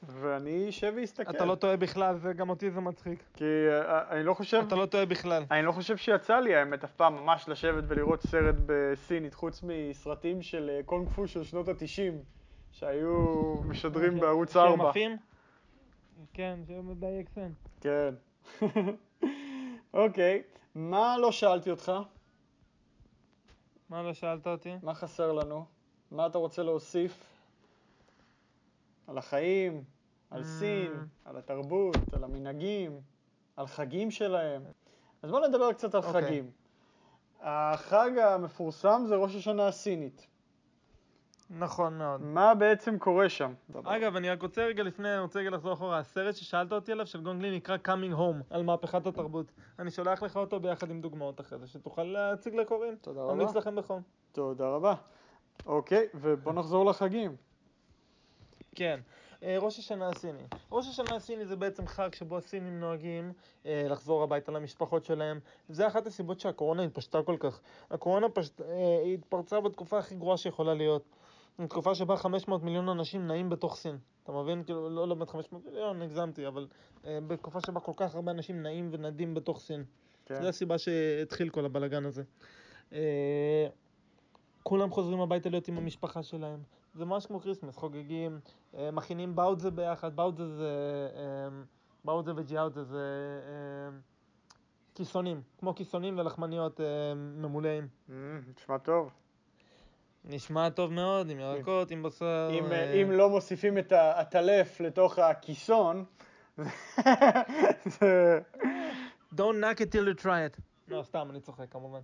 ואני 0.04 0.70
אשב 0.70 0.94
ואסתכל. 0.96 1.32
אתה 1.36 1.46
לא 1.46 1.56
טועה 1.56 1.78
בכלל, 1.78 2.18
זה 2.18 2.34
גם 2.34 2.50
אותי 2.50 2.72
זה 2.72 2.82
מצחיק. 2.82 3.24
כי 3.34 3.44
אה, 3.44 4.10
אני 4.10 4.24
לא 4.24 4.34
חושב... 4.34 4.64
אתה 4.68 4.76
לא 4.76 4.86
טועה 4.86 5.06
בכלל. 5.06 5.44
אני 5.52 5.66
לא 5.66 5.72
חושב 5.72 5.98
שיצא 5.98 6.40
לי 6.40 6.56
האמת 6.56 6.84
אף 6.84 6.92
פעם 6.92 7.16
ממש 7.16 7.50
לשבת 7.50 7.84
ולראות 7.88 8.22
סרט 8.22 8.56
בסינית, 8.66 9.34
חוץ 9.34 9.64
מסרטים 9.64 10.42
של 10.42 10.70
אה, 10.70 10.84
קונג 10.86 11.10
פו 11.10 11.28
של 11.28 11.44
שנות 11.44 11.68
התשעים, 11.68 12.24
שהיו 12.72 13.56
משדרים 13.66 14.20
בערוץ 14.20 14.56
4. 14.56 14.70
שהם 14.72 14.82
עפים? 14.82 15.18
כן, 16.34 16.60
שהם 16.68 17.00
ב-XN. 17.00 17.82
כן. 17.82 18.14
אוקיי, 19.94 20.44
מה 20.76 21.18
לא 21.18 21.32
שאלתי 21.32 21.72
אותך? 21.72 21.92
מה 23.90 24.04
לא 24.04 24.14
שאלת 24.14 24.48
אותי? 24.48 24.74
מה 24.84 24.94
חסר 24.94 25.32
לנו? 25.32 25.66
מה 26.12 26.28
אתה 26.28 26.38
רוצה 26.38 26.64
להוסיף? 26.64 27.31
על 29.08 29.18
החיים, 29.18 29.84
על 30.32 30.42
Mm. 30.42 30.46
סין, 30.46 30.92
על 31.26 31.38
התרבות, 31.38 31.96
על 32.14 32.24
המנהגים, 32.24 33.00
על 33.58 33.68
חגים 33.68 34.12
שלהם. 34.12 34.62
אז 35.24 35.32
בואו 35.32 35.48
נדבר 35.48 35.74
קצת 35.74 35.96
על 35.96 36.02
אוקיי. 36.04 36.22
חגים. 36.22 36.52
החג 37.42 38.12
המפורסם 38.18 39.04
זה 39.08 39.16
ראש 39.16 39.36
השנה 39.36 39.68
הסינית. 39.68 40.28
נכון 41.60 41.98
מאוד. 41.98 42.22
מה 42.22 42.56
בעצם 42.56 42.98
קורה 43.00 43.30
שם? 43.30 43.54
אגב, 43.84 44.16
אני 44.16 44.30
רק 44.30 44.42
רוצה 44.42 44.64
רגע 44.66 44.84
לפני, 44.84 45.14
אני 45.14 45.20
רוצה 45.20 45.40
רגע 45.40 45.50
לחזור 45.50 45.74
אחורה. 45.74 45.98
הסרט 46.00 46.36
ששאלת 46.36 46.72
אותי 46.72 46.92
עליו 46.92 47.06
של 47.06 47.22
גונגלי 47.22 47.58
נקרא 47.58 47.78
Coming 47.88 48.16
Home, 48.18 48.44
על 48.50 48.64
מהפכת 48.64 49.06
התרבות. 49.06 49.52
אני 49.80 49.92
שולח 49.92 50.24
לך 50.24 50.38
אותו 50.38 50.60
ביחד 50.60 50.90
עם 50.90 51.02
דוגמאות 51.02 51.40
אחרי 51.42 51.60
זה, 51.60 51.68
שתוכל 51.68 52.04
להציג 52.04 52.56
לקוראים. 52.56 52.96
תודה 53.02 53.22
רבה. 53.22 53.34
ממליץ 53.34 53.56
לכם 53.56 53.76
בחום. 53.76 54.02
תודה 54.32 54.68
רבה. 54.70 54.94
אוקיי, 55.66 56.08
ובוא 56.14 56.54
נחזור 56.54 56.86
לחגים. 56.86 57.36
כן. 58.76 59.00
אה, 59.44 59.58
ראש 59.60 59.80
השנה 59.80 60.10
הסיני. 60.10 60.44
ראש 60.72 60.88
השנה 60.88 61.16
הסיני 61.16 61.46
זה 61.46 61.56
בעצם 61.56 61.88
חג 61.88 62.10
שבו 62.14 62.38
הסינים 62.38 62.80
נוהגים 62.80 63.34
אה, 63.66 63.88
לחזור 63.90 64.24
הביתה 64.24 64.52
למשפחות 64.52 65.06
שלהם. 65.06 65.40
זה 65.70 65.88
אחת 65.88 66.08
הסיבות 66.08 66.40
שהקורונה 66.40 66.84
התפשטה 66.84 67.24
כל 67.24 67.38
כך. 67.40 67.60
הקורונה 67.92 68.30
פשט, 68.30 68.62
אה, 68.62 69.02
התפרצה 69.14 69.60
בתקופה 69.62 70.00
הכי 70.00 70.16
גרועה 70.16 70.38
שיכולה 70.38 70.74
להיות. 70.74 71.04
תקופה 71.68 71.96
שבה 71.96 72.18
500 72.18 72.64
מיליון 72.64 72.90
אנשים 72.90 73.28
נעים 73.28 73.50
בתוך 73.50 73.76
סין. 73.76 73.98
אתה 74.24 74.32
מבין? 74.32 74.64
כאילו, 74.64 74.90
לא, 74.90 75.08
לא 75.08 75.16
באמת 75.16 75.30
500 75.30 75.66
מיליון, 75.66 76.02
הגזמתי, 76.02 76.48
אבל 76.48 76.68
אה, 77.06 77.20
בתקופה 77.28 77.60
שבה 77.66 77.80
כל 77.80 77.92
כך 77.96 78.16
הרבה 78.16 78.32
אנשים 78.32 78.64
נעים 78.64 78.90
ונדים 78.92 79.34
בתוך 79.34 79.60
סין. 79.60 79.84
כן. 80.26 80.42
זו 80.42 80.48
הסיבה 80.48 80.78
שהתחיל 80.78 81.50
כל 81.50 81.66
הבלגן 81.66 82.06
הזה. 82.06 82.24
אה, 82.94 83.68
כולם 84.64 84.92
חוזרים 84.92 85.20
הביתה 85.20 85.50
להיות 85.50 85.68
עם 85.68 85.78
המשפחה 85.78 86.24
שלהם. 86.24 86.60
זה 86.94 87.06
ממש 87.06 87.26
כמו 87.26 87.40
Christmas, 87.40 87.78
חוגגים, 87.78 88.40
אה, 88.78 88.92
מכינים 88.92 89.36
באוטזה 89.36 89.72
ביחד, 89.72 90.16
באוטזה 90.16 90.56
זה... 90.56 91.10
אה, 91.16 91.64
באוטזה 92.06 92.32
וג'יאוטזה 92.36 92.84
זה... 92.84 93.00
אה, 93.48 93.98
כיסונים, 94.96 95.42
כמו 95.60 95.76
כיסונים 95.76 96.20
ולחמניות 96.20 96.82
אה, 96.82 96.86
ממולאים. 97.16 97.88
Mm, 98.10 98.12
נשמע 98.58 98.78
טוב. 98.78 99.12
נשמע 100.26 100.70
טוב 100.70 100.92
מאוד, 100.92 101.30
עם 101.30 101.40
ירקות, 101.40 101.92
עם 101.92 102.04
בשר. 102.04 102.50
אם, 102.60 102.72
אה, 102.72 102.94
אה, 102.94 103.04
לא 103.04 103.30
מוסיפים 103.30 103.78
את 103.78 103.92
העטלף 103.92 104.80
לתוך 104.80 105.20
הכיסון. 105.20 106.06
Don't 109.36 109.58
knock 109.62 109.80
it 109.80 109.92
till 109.92 110.08
you 110.08 110.24
try 110.24 110.26
it. 110.26 110.62
לא, 110.88 111.04
סתם, 111.04 111.28
אני 111.30 111.40
צוחק 111.40 111.72
כמובן. 111.72 112.00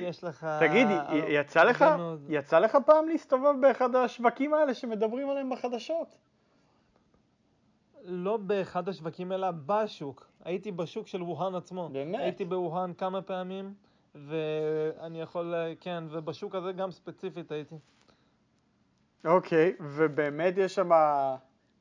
יש 0.00 0.24
לך... 0.24 0.46
תגיד, 0.60 0.88
יצא 1.28 1.62
לך, 1.64 1.82
מאוד- 1.82 2.24
יצא 2.28 2.58
לך 2.58 2.78
פעם 2.86 3.08
להסתובב 3.08 3.54
באחד 3.60 3.96
השווקים 3.96 4.54
האלה 4.54 4.74
שמדברים 4.74 5.30
עליהם 5.30 5.50
בחדשות? 5.50 6.18
לא 8.04 8.36
באחד 8.36 8.88
השווקים 8.88 9.32
אלא 9.32 9.48
בשוק. 9.66 10.30
הייתי 10.44 10.72
בשוק 10.72 11.06
של 11.06 11.22
ווהאן 11.22 11.54
עצמו. 11.54 11.88
באמת? 11.88 12.20
הייתי 12.20 12.44
בווהאן 12.44 12.92
כמה 12.98 13.22
פעמים, 13.22 13.74
ואני 14.14 15.20
יכול, 15.20 15.54
כן, 15.80 16.04
ובשוק 16.10 16.54
הזה 16.54 16.72
גם 16.72 16.90
ספציפית 16.90 17.52
הייתי. 17.52 17.74
אוקיי, 19.24 19.72
ובאמת 19.80 20.54
יש 20.56 20.74
שם 20.74 20.90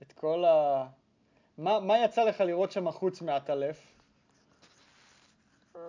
את 0.02 0.12
כל 0.12 0.46
ה... 0.46 0.86
מה, 1.58 1.80
מה 1.80 1.98
יצא 1.98 2.24
לך 2.24 2.42
לראות 2.42 2.72
שם 2.72 2.92
חוץ 2.92 3.22
מהעטלף? 3.22 3.91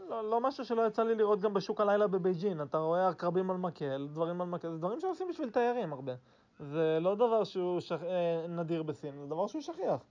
לא, 0.09 0.31
לא 0.31 0.41
משהו 0.41 0.65
שלא 0.65 0.87
יצא 0.87 1.03
לי 1.03 1.15
לראות 1.15 1.41
גם 1.41 1.55
בשוק 1.55 1.81
הלילה 1.81 2.07
בבייג'ין. 2.07 2.63
אתה 2.63 2.79
רואה 2.79 3.09
עקרבים 3.09 3.51
על 3.51 3.57
מקל, 3.57 4.09
דברים 4.13 4.41
על 4.41 4.47
מקל, 4.47 4.71
זה 4.71 4.79
דברים 4.79 5.01
שעושים 5.01 5.29
בשביל 5.29 5.51
תיירים 5.51 5.93
הרבה. 5.93 6.13
זה 6.61 6.99
לא 7.01 7.15
דבר 7.15 7.45
שהוא 7.45 7.81
שכ... 7.81 7.93
אה, 8.03 8.47
נדיר 8.49 8.83
בסין, 8.83 9.19
זה 9.21 9.27
דבר 9.27 9.47
שהוא 9.47 9.63
שכיח. 9.63 10.05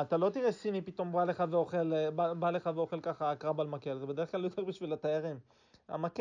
אתה 0.00 0.16
לא 0.16 0.30
תראה 0.30 0.52
סיני 0.52 0.82
פתאום 0.82 1.12
בא 1.12 1.24
לך 1.24 1.44
ואוכל, 1.50 1.92
אה, 1.92 2.10
בא, 2.10 2.34
בא 2.34 2.50
לך 2.50 2.70
ואוכל 2.74 3.00
ככה 3.00 3.30
עקרב 3.30 3.60
על 3.60 3.66
מקל, 3.66 3.98
זה 3.98 4.06
בדרך 4.06 4.30
כלל 4.30 4.44
יותר 4.44 4.64
בשביל 4.64 4.92
התיירים. 4.92 5.38
המק... 5.88 6.18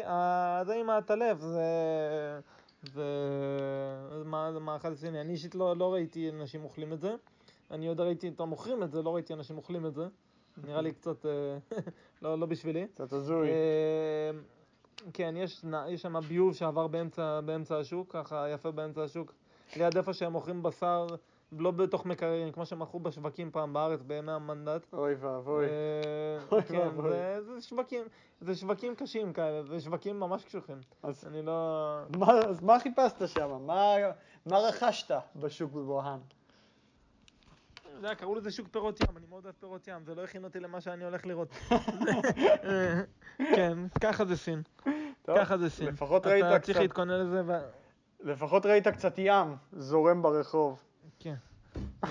זה 0.66 0.74
עם 0.80 0.90
העטלף, 0.90 1.40
זה... 1.40 1.64
זה... 2.84 3.04
זה 4.18 4.24
מה- 4.26 4.52
זה 4.54 4.60
מאכל 4.60 4.96
סיני. 4.96 5.22
אני 5.22 5.32
אישית 5.34 5.56
לא, 5.56 5.78
לא 5.78 5.94
ראיתי 5.94 6.30
אנשים 6.30 6.64
אוכלים 6.64 6.94
את 6.94 7.02
זה. 7.02 7.16
אני 7.72 7.88
עוד 7.88 8.00
ראיתי 8.00 8.30
אותם 8.30 8.50
מוכרים 8.50 8.84
את 8.84 8.92
זה, 8.92 9.02
לא 9.02 9.16
ראיתי 9.16 9.34
אנשים 9.34 9.58
אוכלים 9.58 9.86
את 9.86 9.94
זה. 9.94 10.08
נראה 10.58 10.82
לי 10.82 10.94
קצת 10.94 11.26
אה, 11.26 11.58
לא, 12.22 12.40
לא 12.40 12.46
בשבילי. 12.46 12.88
קצת 12.88 13.14
הזוי. 13.14 13.50
אה, 13.50 14.32
כן, 15.14 15.36
יש, 15.38 15.66
יש 15.88 16.02
שם 16.02 16.20
ביוב 16.28 16.56
שעבר 16.56 16.88
באמצע, 16.88 17.42
באמצע 17.42 17.78
השוק, 17.78 18.14
ככה 18.14 18.50
יפה 18.50 18.72
באמצע 18.72 19.04
השוק, 19.04 19.34
ליד 19.76 19.98
איפה 19.98 20.14
שהם 20.14 20.32
מוכרים 20.32 20.64
בשר, 20.64 21.08
לא 21.52 21.72
בתוך 21.72 22.06
מקררים, 22.06 22.52
כמו 22.52 22.66
שהם 22.66 22.80
מכרו 22.80 23.00
בשווקים 23.00 23.52
פעם 23.52 23.74
בארץ 23.74 24.02
בימי 24.02 24.32
המנדט. 24.32 24.94
אוי 24.94 25.14
ואבוי. 25.14 25.66
אה, 25.66 25.72
אוי 26.52 26.62
כן, 26.62 26.78
ואבוי. 26.78 27.12
זה, 27.12 27.42
זה 27.44 27.62
שווקים, 27.62 28.04
זה 28.42 28.56
שווקים 28.56 28.96
קשים 28.96 29.34
כאלה, 29.34 29.64
זה 29.64 29.80
שווקים 29.80 30.20
ממש 30.20 30.46
קשוחים. 30.46 30.78
אז 31.04 31.28
אני 31.28 31.42
לא... 31.42 32.00
מה, 32.18 32.32
אז 32.32 32.64
מה 32.64 32.80
חיפשת 32.80 33.28
שם? 33.28 33.66
מה, 33.66 33.96
מה 34.46 34.58
רכשת 34.60 35.12
בשוק 35.36 35.72
בבוהאן? 35.72 36.20
יודע, 38.08 38.16
קראו 38.16 38.36
לזה 38.36 38.52
שוק 38.52 38.68
פירות 38.68 39.00
ים, 39.02 39.18
אני 39.18 39.26
מאוד 39.30 39.44
אוהב 39.46 39.56
פירות 39.60 39.88
ים, 39.88 40.04
זה 40.06 40.16
לא 40.16 40.24
הכין 40.24 40.44
אותי 40.44 40.60
למה 40.60 40.82
שאני 40.82 41.04
הולך 41.06 41.26
לראות. 41.26 41.56
כן, 43.56 43.78
ככה 44.02 44.26
זה 44.26 44.38
סין, 44.38 44.62
ככה 45.36 45.58
זה 45.58 45.70
סין. 45.70 45.88
לפחות 45.88 46.28
ראית 46.28 46.46
אתה 46.46 46.60
צריך 46.60 46.78
קצת- 46.78 46.82
להתכונן 46.82 47.20
לזה, 47.20 47.42
ו... 47.46 47.52
לפחות 48.20 48.66
ראית 48.66 48.88
קצת 48.88 49.14
ים 49.18 49.56
זורם 49.74 50.22
ברחוב. 50.22 50.84
כן. 51.20 51.36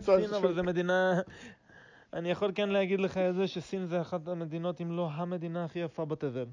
סין, 0.00 0.34
אבל. 0.36 0.54
זו 0.54 0.62
מדינה... 0.64 1.20
אני 2.12 2.30
יכול 2.30 2.52
כן 2.54 2.68
להגיד 2.68 3.00
לך 3.00 3.18
את 3.18 3.34
זה 3.34 3.46
שסין 3.46 3.86
זה 3.86 4.00
אחת 4.00 4.28
המדינות, 4.28 4.80
אם 4.80 4.96
לא 4.96 5.08
המדינה 5.12 5.64
הכי 5.64 5.78
יפה 5.78 6.04
בתבל. 6.04 6.46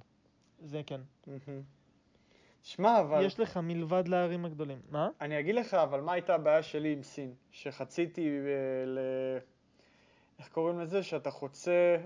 זה 0.63 0.81
כן. 0.85 1.01
שמע, 2.65 2.99
אבל... 2.99 3.25
יש 3.25 3.39
לך 3.39 3.57
מלבד 3.57 4.07
לערים 4.07 4.45
הגדולים. 4.45 4.81
מה? 4.89 5.09
אני 5.21 5.39
אגיד 5.39 5.55
לך, 5.55 5.73
אבל 5.73 6.01
מה 6.01 6.13
הייתה 6.13 6.35
הבעיה 6.35 6.63
שלי 6.63 6.93
עם 6.93 7.03
סין? 7.03 7.33
שחציתי 7.51 8.29
אה, 8.29 8.85
ל... 8.85 8.99
איך 10.39 10.47
קוראים 10.49 10.79
לזה? 10.79 11.03
שאתה 11.03 11.31
חוצה 11.31 11.97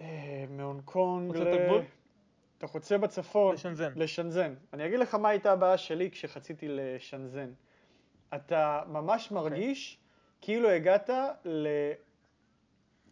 אה, 0.00 0.44
מהונג 0.48 0.82
קונג 0.84 1.32
חוצה 1.32 1.42
את 1.42 1.60
הגבול? 1.60 1.82
אתה 2.58 2.66
חוצה 2.66 2.98
בצפון 2.98 3.54
לשנזן. 3.54 3.92
לשנזן. 3.96 4.54
אני 4.72 4.86
אגיד 4.86 4.98
לך 4.98 5.14
מה 5.14 5.28
הייתה 5.28 5.52
הבעיה 5.52 5.78
שלי 5.78 6.10
כשחציתי 6.10 6.66
לשנזן. 6.68 7.52
אתה 8.34 8.82
ממש 8.86 9.30
מרגיש 9.30 9.98
כאילו 10.40 10.68
הגעת 10.68 11.10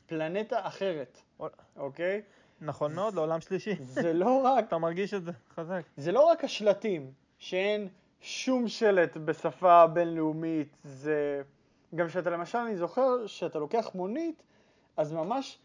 לפלנטה 0.09 0.67
אחרת, 0.67 1.21
אוקיי? 1.77 2.23
נכון 2.61 2.95
מאוד, 2.95 3.15
לעולם 3.15 3.41
שלישי. 3.41 3.75
זה 3.81 4.13
לא 4.13 4.41
רק 4.45 4.65
אתה 4.69 4.79
מרגיש 4.79 5.15
את 5.15 5.25
זה 5.25 5.33
חזק. 5.55 5.83
זה 5.97 6.13
לא 6.13 6.25
רק 6.25 6.45
השלטים, 6.45 7.13
שאין 7.39 7.89
שום 8.21 8.69
שלט 8.69 9.17
בשפה 9.17 9.87
בינלאומית, 9.87 10.77
זה... 10.85 11.43
גם 11.95 12.09
שאתה 12.09 12.31
למשל, 12.31 12.59
אני 12.59 12.77
זוכר 12.77 13.27
שאתה 13.27 13.59
לוקח 13.59 13.91
מונית, 13.95 14.43
אז 14.97 15.13
ממש 15.13 15.59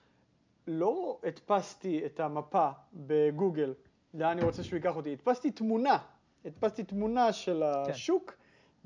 לא 0.67 1.17
הדפסתי 1.23 2.05
את 2.05 2.19
המפה 2.19 2.69
בגוגל, 2.93 3.73
לאן 4.13 4.29
אני 4.29 4.43
רוצה 4.43 4.63
שהוא 4.63 4.77
ייקח 4.77 4.95
אותי, 4.95 5.11
הדפסתי 5.11 5.51
תמונה, 5.51 5.97
הדפסתי 6.45 6.83
תמונה 6.83 7.33
של 7.33 7.63
השוק, 7.63 8.33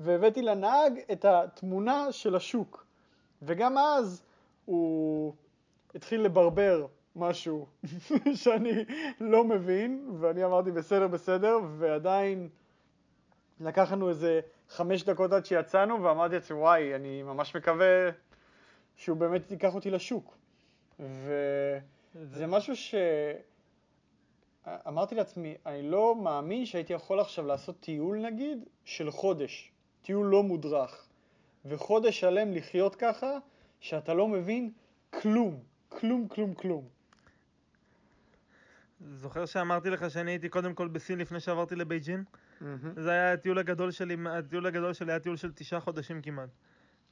והבאתי 0.00 0.42
לנהג 0.42 1.00
את 1.12 1.24
התמונה 1.24 2.12
של 2.12 2.36
השוק. 2.36 2.86
וגם 3.42 3.78
אז 3.78 4.22
הוא 4.64 5.34
התחיל 5.94 6.20
לברבר 6.20 6.86
משהו 7.18 7.66
שאני 8.42 8.84
לא 9.20 9.44
מבין, 9.44 10.10
ואני 10.20 10.44
אמרתי 10.44 10.70
בסדר, 10.70 11.06
בסדר, 11.06 11.58
ועדיין 11.78 12.48
לקח 13.60 13.92
לנו 13.92 14.08
איזה 14.08 14.40
חמש 14.68 15.04
דקות 15.04 15.32
עד 15.32 15.46
שיצאנו, 15.46 16.02
ואמרתי 16.02 16.34
לעצמי, 16.34 16.56
וואי, 16.56 16.94
אני 16.94 17.22
ממש 17.22 17.56
מקווה 17.56 18.10
שהוא 18.96 19.16
באמת 19.16 19.50
ייקח 19.50 19.74
אותי 19.74 19.90
לשוק. 19.90 20.36
וזה 21.00 22.46
משהו 22.46 22.76
ש... 22.76 22.94
אמרתי 24.88 25.14
לעצמי, 25.14 25.54
אני 25.66 25.90
לא 25.90 26.16
מאמין 26.16 26.66
שהייתי 26.66 26.92
יכול 26.92 27.20
עכשיו 27.20 27.46
לעשות 27.46 27.80
טיול 27.80 28.18
נגיד 28.18 28.64
של 28.84 29.10
חודש, 29.10 29.72
טיול 30.02 30.26
לא 30.26 30.42
מודרך, 30.42 31.06
וחודש 31.64 32.20
שלם 32.20 32.52
לחיות 32.52 32.94
ככה, 32.94 33.38
שאתה 33.80 34.14
לא 34.14 34.28
מבין 34.28 34.70
כלום, 35.10 35.60
כלום, 35.88 36.28
כלום, 36.28 36.54
כלום. 36.54 36.97
זוכר 39.00 39.46
שאמרתי 39.46 39.90
לך 39.90 40.10
שאני 40.10 40.30
הייתי 40.30 40.48
קודם 40.48 40.74
כל 40.74 40.88
בסין 40.88 41.18
לפני 41.18 41.40
שעברתי 41.40 41.74
לבייג'ין? 41.74 42.24
זה 42.96 43.10
היה 43.10 43.32
הטיול 43.32 43.58
הגדול 43.58 43.90
שלי, 43.90 44.16
הטיול 44.30 44.66
הגדול 44.66 44.92
שלי 44.92 45.12
היה 45.12 45.20
טיול 45.20 45.36
של 45.36 45.52
תשעה 45.52 45.80
חודשים 45.80 46.22
כמעט. 46.22 46.48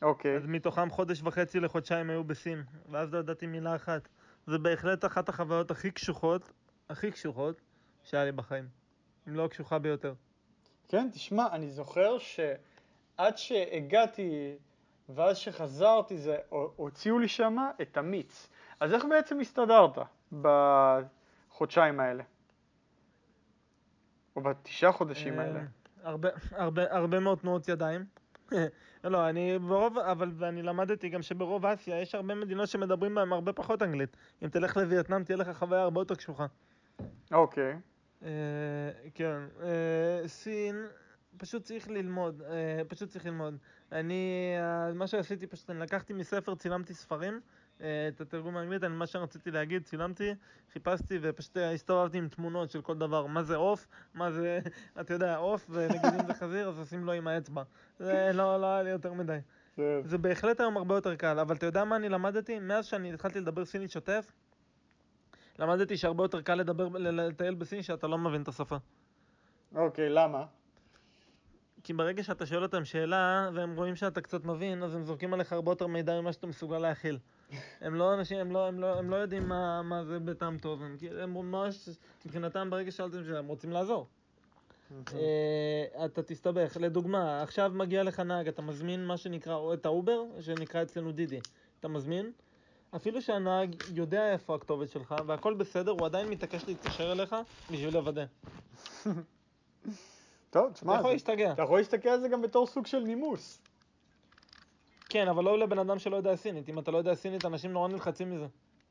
אוקיי. 0.02 0.36
אז 0.36 0.46
מתוכם 0.46 0.90
חודש 0.90 1.22
וחצי 1.22 1.60
לחודשיים 1.60 2.10
היו 2.10 2.24
בסין, 2.24 2.62
ואז 2.88 3.14
לא 3.14 3.18
ידעתי 3.18 3.46
מילה 3.46 3.76
אחת. 3.76 4.08
זה 4.46 4.58
בהחלט 4.58 5.04
אחת 5.04 5.28
החוויות 5.28 5.70
הכי 5.70 5.90
קשוחות, 5.90 6.52
הכי 6.88 7.10
קשוחות, 7.10 7.60
שהיה 8.04 8.24
לי 8.24 8.32
בחיים. 8.32 8.68
אם 9.28 9.34
לא 9.34 9.44
הקשוחה 9.44 9.78
ביותר. 9.78 10.14
כן, 10.88 11.08
תשמע, 11.12 11.46
אני 11.52 11.70
זוכר 11.70 12.18
שעד 12.18 13.36
שהגעתי 13.36 14.56
ואז 15.08 15.36
שחזרתי, 15.36 16.18
זה, 16.18 16.36
הוציאו 16.76 17.18
לי 17.18 17.28
שמה 17.28 17.70
את 17.82 17.96
המיץ. 17.96 18.48
אז 18.80 18.94
איך 18.94 19.04
בעצם 19.10 19.40
הסתדרת 19.40 19.98
בחודשיים 21.56 22.00
האלה? 22.00 22.22
או 24.36 24.40
בתשעה 24.40 24.92
חודשים 24.92 25.38
האלה? 25.38 25.58
אה, 25.58 25.64
הרבה, 26.02 26.28
הרבה, 26.50 26.82
הרבה 26.90 27.20
מאוד 27.20 27.38
תנועות 27.38 27.68
ידיים. 27.68 28.04
לא, 29.04 29.28
אני 29.28 29.58
ברוב, 29.58 29.98
אבל 29.98 30.30
ואני 30.34 30.62
למדתי 30.62 31.08
גם 31.08 31.22
שברוב 31.22 31.66
אסיה 31.66 32.00
יש 32.00 32.14
הרבה 32.14 32.34
מדינות 32.34 32.68
שמדברים 32.68 33.14
בהן 33.14 33.32
הרבה 33.32 33.52
פחות 33.52 33.82
אנגלית. 33.82 34.16
אם 34.42 34.48
תלך 34.48 34.76
לווייטנאם 34.76 35.24
תהיה 35.24 35.36
לך 35.36 35.58
חוויה 35.58 35.82
הרבה 35.82 36.00
יותר 36.00 36.14
קשוחה. 36.14 36.46
אוקיי. 37.32 37.78
אה, 38.22 38.28
כן, 39.14 39.38
אה, 39.62 40.28
סין, 40.28 40.86
פשוט 41.36 41.62
צריך 41.62 41.88
ללמוד, 41.88 42.42
פשוט 42.88 43.08
צריך 43.08 43.26
ללמוד. 43.26 43.56
אני, 43.92 44.54
מה 44.94 45.06
שעשיתי 45.06 45.46
פשוט, 45.46 45.70
אני 45.70 45.80
לקחתי 45.80 46.12
מספר, 46.12 46.54
צילמתי 46.54 46.94
ספרים, 46.94 47.40
את 47.78 48.20
התרגום 48.20 48.56
האנגלית, 48.56 48.84
אני, 48.84 48.94
מה 48.94 49.06
שרציתי 49.06 49.50
להגיד, 49.50 49.84
צילמתי, 49.84 50.34
חיפשתי 50.72 51.18
ופשוט 51.22 51.56
אה, 51.56 51.72
הסתובבתי 51.72 52.18
עם 52.18 52.28
תמונות 52.28 52.70
של 52.70 52.82
כל 52.82 52.98
דבר, 52.98 53.26
מה 53.26 53.42
זה 53.42 53.56
עוף, 53.56 53.86
מה 54.14 54.30
זה, 54.30 54.58
אתה 55.00 55.14
יודע, 55.14 55.36
עוף, 55.36 55.66
ונגיד 55.70 56.14
אם 56.20 56.26
זה 56.26 56.34
חזיר, 56.40 56.68
אז 56.68 56.78
עושים 56.78 57.04
לו 57.04 57.12
עם 57.12 57.26
האצבע. 57.26 57.62
זה 57.98 58.30
לא, 58.34 58.60
לא 58.60 58.66
היה 58.66 58.82
לי 58.82 58.90
יותר 58.90 59.12
מדי. 59.12 59.38
כן. 59.76 60.00
זה 60.04 60.18
בהחלט 60.18 60.60
היום 60.60 60.76
הרבה 60.76 60.94
יותר 60.94 61.16
קל, 61.16 61.38
אבל 61.38 61.56
אתה 61.56 61.66
יודע 61.66 61.84
מה 61.84 61.96
אני 61.96 62.08
למדתי? 62.08 62.58
מאז 62.58 62.86
שאני 62.86 63.12
התחלתי 63.12 63.40
לדבר 63.40 63.64
סינית 63.64 63.90
שוטף, 63.90 64.32
למדתי 65.58 65.96
שהרבה 65.96 66.24
יותר 66.24 66.40
קל 66.40 66.54
לדבר, 66.54 66.88
לטייל 66.98 67.54
בסין 67.54 67.82
שאתה 67.82 68.06
לא 68.06 68.18
מבין 68.18 68.42
את 68.42 68.48
השפה. 68.48 68.76
אוקיי, 69.74 70.08
למה? 70.10 70.44
כי 71.84 71.92
ברגע 71.92 72.22
שאתה 72.22 72.46
שואל 72.46 72.62
אותם 72.62 72.84
שאלה, 72.84 73.50
והם 73.54 73.76
רואים 73.76 73.96
שאתה 73.96 74.20
קצת 74.20 74.44
מבין, 74.44 74.82
אז 74.82 74.94
הם 74.94 75.04
זורקים 75.04 75.34
עליך 75.34 75.52
הרבה 75.52 75.70
יותר 75.70 75.86
מידע 75.86 76.20
ממה 76.20 76.32
שאתה 76.32 76.46
מסוגל 76.46 76.78
להכיל. 76.78 77.18
הם 77.80 77.94
לא 77.94 78.14
אנשים, 78.14 78.38
הם 78.38 78.50
לא, 78.52 78.68
הם 78.68 78.80
לא, 78.80 78.98
הם 78.98 79.10
לא 79.10 79.16
יודעים 79.16 79.48
מה, 79.48 79.82
מה 79.82 80.04
זה 80.04 80.18
בטעם 80.18 80.58
טוב, 80.58 80.82
הם, 80.82 80.96
כאילו- 80.98 81.20
הם 81.20 81.34
ממש, 81.34 81.88
מבחינתם 82.26 82.70
ברגע 82.70 82.90
ששאלתם 82.90 83.24
שאלה, 83.24 83.38
הם 83.38 83.46
רוצים 83.46 83.70
לעזור. 83.72 84.06
אה, 85.14 86.04
אתה 86.04 86.22
תסתבך. 86.22 86.76
לדוגמה, 86.80 87.42
עכשיו 87.42 87.72
מגיע 87.74 88.02
לך 88.02 88.20
נהג, 88.20 88.48
אתה 88.48 88.62
מזמין 88.62 89.06
מה 89.06 89.16
שנקרא, 89.16 89.54
או 89.54 89.74
את 89.74 89.86
האובר, 89.86 90.22
שנקרא 90.40 90.82
אצלנו 90.82 91.12
דידי. 91.12 91.38
אתה 91.80 91.88
מזמין, 91.88 92.32
אפילו 92.96 93.22
שהנהג 93.22 93.74
יודע 93.94 94.32
איפה 94.32 94.54
הכתובת 94.54 94.90
שלך, 94.90 95.14
והכל 95.26 95.54
בסדר, 95.54 95.90
הוא 95.90 96.06
עדיין 96.06 96.28
מתעקש 96.28 96.64
להתקשר 96.66 97.12
אליך 97.12 97.36
בשביל 97.70 97.94
לוודא. 97.94 98.24
טוב, 100.50 100.64
אתה 100.64 100.72
תשמע, 100.74 100.92
יכול 100.94 101.06
זה- 101.06 101.12
להשתגע. 101.12 101.52
אתה 101.52 101.62
יכול 101.62 101.78
להסתכל 101.78 102.08
על 102.08 102.20
זה 102.20 102.28
גם 102.28 102.42
בתור 102.42 102.66
סוג 102.66 102.86
של 102.86 102.98
נימוס. 102.98 103.62
כן, 105.08 105.28
אבל 105.28 105.44
לא 105.44 105.58
לבן 105.58 105.78
אדם 105.78 105.98
שלא 105.98 106.16
יודע 106.16 106.36
סינית. 106.36 106.68
אם 106.68 106.78
אתה 106.78 106.90
לא 106.90 106.98
יודע 106.98 107.14
סינית, 107.14 107.44
אנשים 107.44 107.72
נורא 107.72 107.88
נלחצים 107.88 108.30
מזה. 108.30 108.46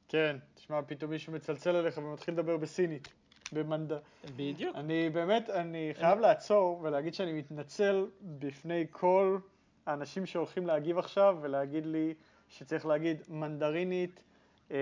כן, 0.08 0.38
תשמע, 0.54 0.82
פתאום 0.88 1.12
מישהו 1.12 1.34
מצלצל 1.34 1.76
אליך 1.76 1.98
ומתחיל 1.98 2.34
לדבר 2.34 2.58
בסינית. 2.58 3.08
במנד... 3.52 3.92
בדיוק. 4.36 4.76
אני 4.76 5.10
באמת, 5.10 5.50
אני 5.50 5.92
חייב 5.94 6.20
לעצור 6.20 6.80
ולהגיד 6.84 7.14
שאני 7.14 7.34
מתנצל 7.34 8.06
בפני 8.22 8.86
כל 8.92 9.38
האנשים 9.86 10.26
שהולכים 10.26 10.68
להגיב 10.68 10.98
עכשיו 10.98 11.38
ולהגיד 11.42 11.86
לי 11.86 12.14
שצריך 12.50 12.86
להגיד 12.86 13.22
מנדרינית, 13.30 14.24
אה, 14.72 14.78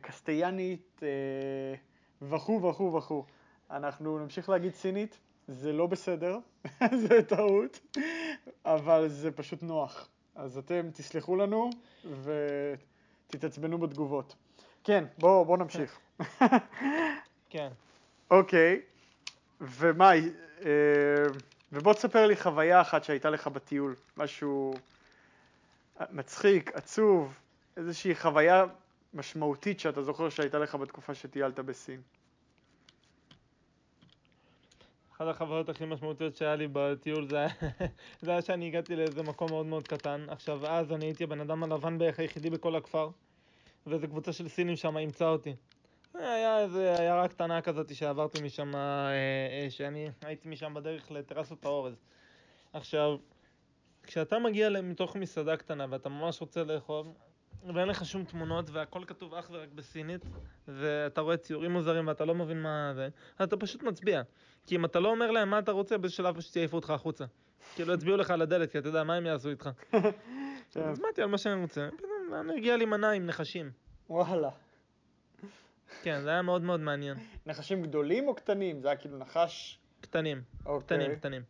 קסטיאנית 0.00 1.00
אה, 1.02 1.74
וכו' 2.28 2.62
וכו' 2.62 2.94
וכו'. 2.94 3.24
אנחנו 3.70 4.18
נמשיך 4.18 4.48
להגיד 4.48 4.74
סינית, 4.74 5.18
זה 5.48 5.72
לא 5.72 5.86
בסדר, 5.86 6.38
זה 7.08 7.22
טעות, 7.22 7.80
אבל 8.64 9.08
זה 9.08 9.32
פשוט 9.32 9.62
נוח. 9.62 10.08
אז 10.34 10.58
אתם 10.58 10.90
תסלחו 10.94 11.36
לנו 11.36 11.70
ותתעצבנו 13.28 13.78
בתגובות. 13.78 14.34
כן, 14.84 15.04
בואו 15.18 15.44
בוא 15.44 15.58
נמשיך. 15.58 15.98
כן. 17.50 17.68
אוקיי, 18.30 18.80
ומה, 19.60 20.12
אה, 20.64 20.70
ובוא 21.72 21.92
תספר 21.94 22.26
לי 22.26 22.36
חוויה 22.36 22.80
אחת 22.80 23.04
שהייתה 23.04 23.30
לך 23.30 23.46
בטיול, 23.46 23.94
משהו 24.16 24.74
מצחיק, 26.10 26.70
עצוב, 26.74 27.38
איזושהי 27.76 28.14
חוויה 28.14 28.64
משמעותית 29.14 29.80
שאתה 29.80 30.02
זוכר 30.02 30.28
שהייתה 30.28 30.58
לך 30.58 30.74
בתקופה 30.74 31.14
שטיילת 31.14 31.58
בסין. 31.58 32.00
אחת 35.22 35.36
החוויות 35.36 35.68
הכי 35.68 35.84
משמעותיות 35.84 36.36
שהיה 36.36 36.56
לי 36.56 36.68
בטיול 36.72 37.28
זה 37.28 37.46
היה, 38.22 38.42
שאני 38.42 38.66
הגעתי 38.66 38.96
לאיזה 38.96 39.22
מקום 39.22 39.50
מאוד 39.50 39.66
מאוד 39.66 39.88
קטן. 39.88 40.26
עכשיו, 40.28 40.66
אז 40.66 40.92
אני 40.92 41.04
הייתי 41.04 41.24
הבן 41.24 41.40
אדם 41.40 41.62
הלבן 41.62 41.98
בערך 41.98 42.18
היחידי 42.18 42.50
בכל 42.50 42.76
הכפר, 42.76 43.08
ואיזו 43.86 44.08
קבוצה 44.08 44.32
של 44.32 44.48
סינים 44.48 44.76
שם 44.76 44.96
אימצה 44.96 45.28
אותי. 45.28 45.54
היה 46.14 46.60
איזה 46.60 46.96
עיירה 46.98 47.28
קטנה 47.28 47.60
כזאת 47.60 47.94
שעברתי 47.94 48.42
משם, 48.42 48.74
אה, 48.76 49.10
אה, 49.10 49.70
שאני 49.70 50.08
הייתי 50.22 50.48
משם 50.48 50.74
בדרך 50.74 51.10
לטרסות 51.10 51.64
האורז. 51.64 51.94
עכשיו, 52.72 53.16
כשאתה 54.02 54.38
מגיע 54.38 54.68
מתוך 54.82 55.16
מסעדה 55.16 55.56
קטנה 55.56 55.86
ואתה 55.90 56.08
ממש 56.08 56.40
רוצה 56.40 56.64
לאכול, 56.64 57.06
ואין 57.74 57.88
לך 57.88 58.04
שום 58.04 58.24
תמונות 58.24 58.70
והכל 58.70 59.04
כתוב 59.06 59.34
אך 59.34 59.50
ורק 59.52 59.68
בסינית, 59.74 60.24
ואתה 60.68 61.20
רואה 61.20 61.36
ציורים 61.36 61.72
מוזרים 61.72 62.06
ואתה 62.06 62.24
לא 62.24 62.34
מבין 62.34 62.62
מה 62.62 62.92
זה, 62.94 63.08
אתה 63.42 63.56
פשוט 63.56 63.82
מצביע. 63.82 64.22
כי 64.66 64.76
אם 64.76 64.84
אתה 64.84 65.00
לא 65.00 65.08
אומר 65.08 65.30
להם 65.30 65.50
מה 65.50 65.58
אתה 65.58 65.72
רוצה, 65.72 65.98
באיזשהו 65.98 66.24
שלב 66.24 66.36
פשוט 66.36 66.56
יעיפו 66.56 66.76
אותך 66.76 66.90
החוצה. 66.90 67.24
כאילו 67.74 67.94
יצביעו 67.94 68.16
לך 68.16 68.30
על 68.30 68.42
הדלת, 68.42 68.72
כי 68.72 68.78
אתה 68.78 68.88
יודע, 68.88 69.04
מה 69.04 69.14
הם 69.14 69.26
יעשו 69.26 69.48
איתך? 69.48 69.70
כן. 70.72 70.80
אז 70.80 70.98
באתי 70.98 71.22
על 71.22 71.28
מה 71.28 71.38
שאני 71.38 71.62
רוצה, 71.62 71.88
פתאום 71.96 72.50
הגיע 72.56 72.76
לי 72.76 72.84
מנה 72.84 73.10
עם 73.10 73.26
נחשים. 73.26 73.70
וואלה. 74.10 74.50
כן, 76.02 76.20
זה 76.20 76.30
היה 76.30 76.42
מאוד 76.42 76.62
מאוד 76.62 76.80
מעניין. 76.80 77.16
נחשים 77.46 77.82
גדולים 77.82 78.28
או 78.28 78.34
קטנים? 78.34 78.80
זה 78.80 78.88
היה 78.88 78.96
כאילו 78.96 79.18
נחש... 79.18 79.78
קטנים, 80.00 80.42
אוקיי. 80.66 80.98
קטנים, 80.98 81.16
קטנים. 81.16 81.42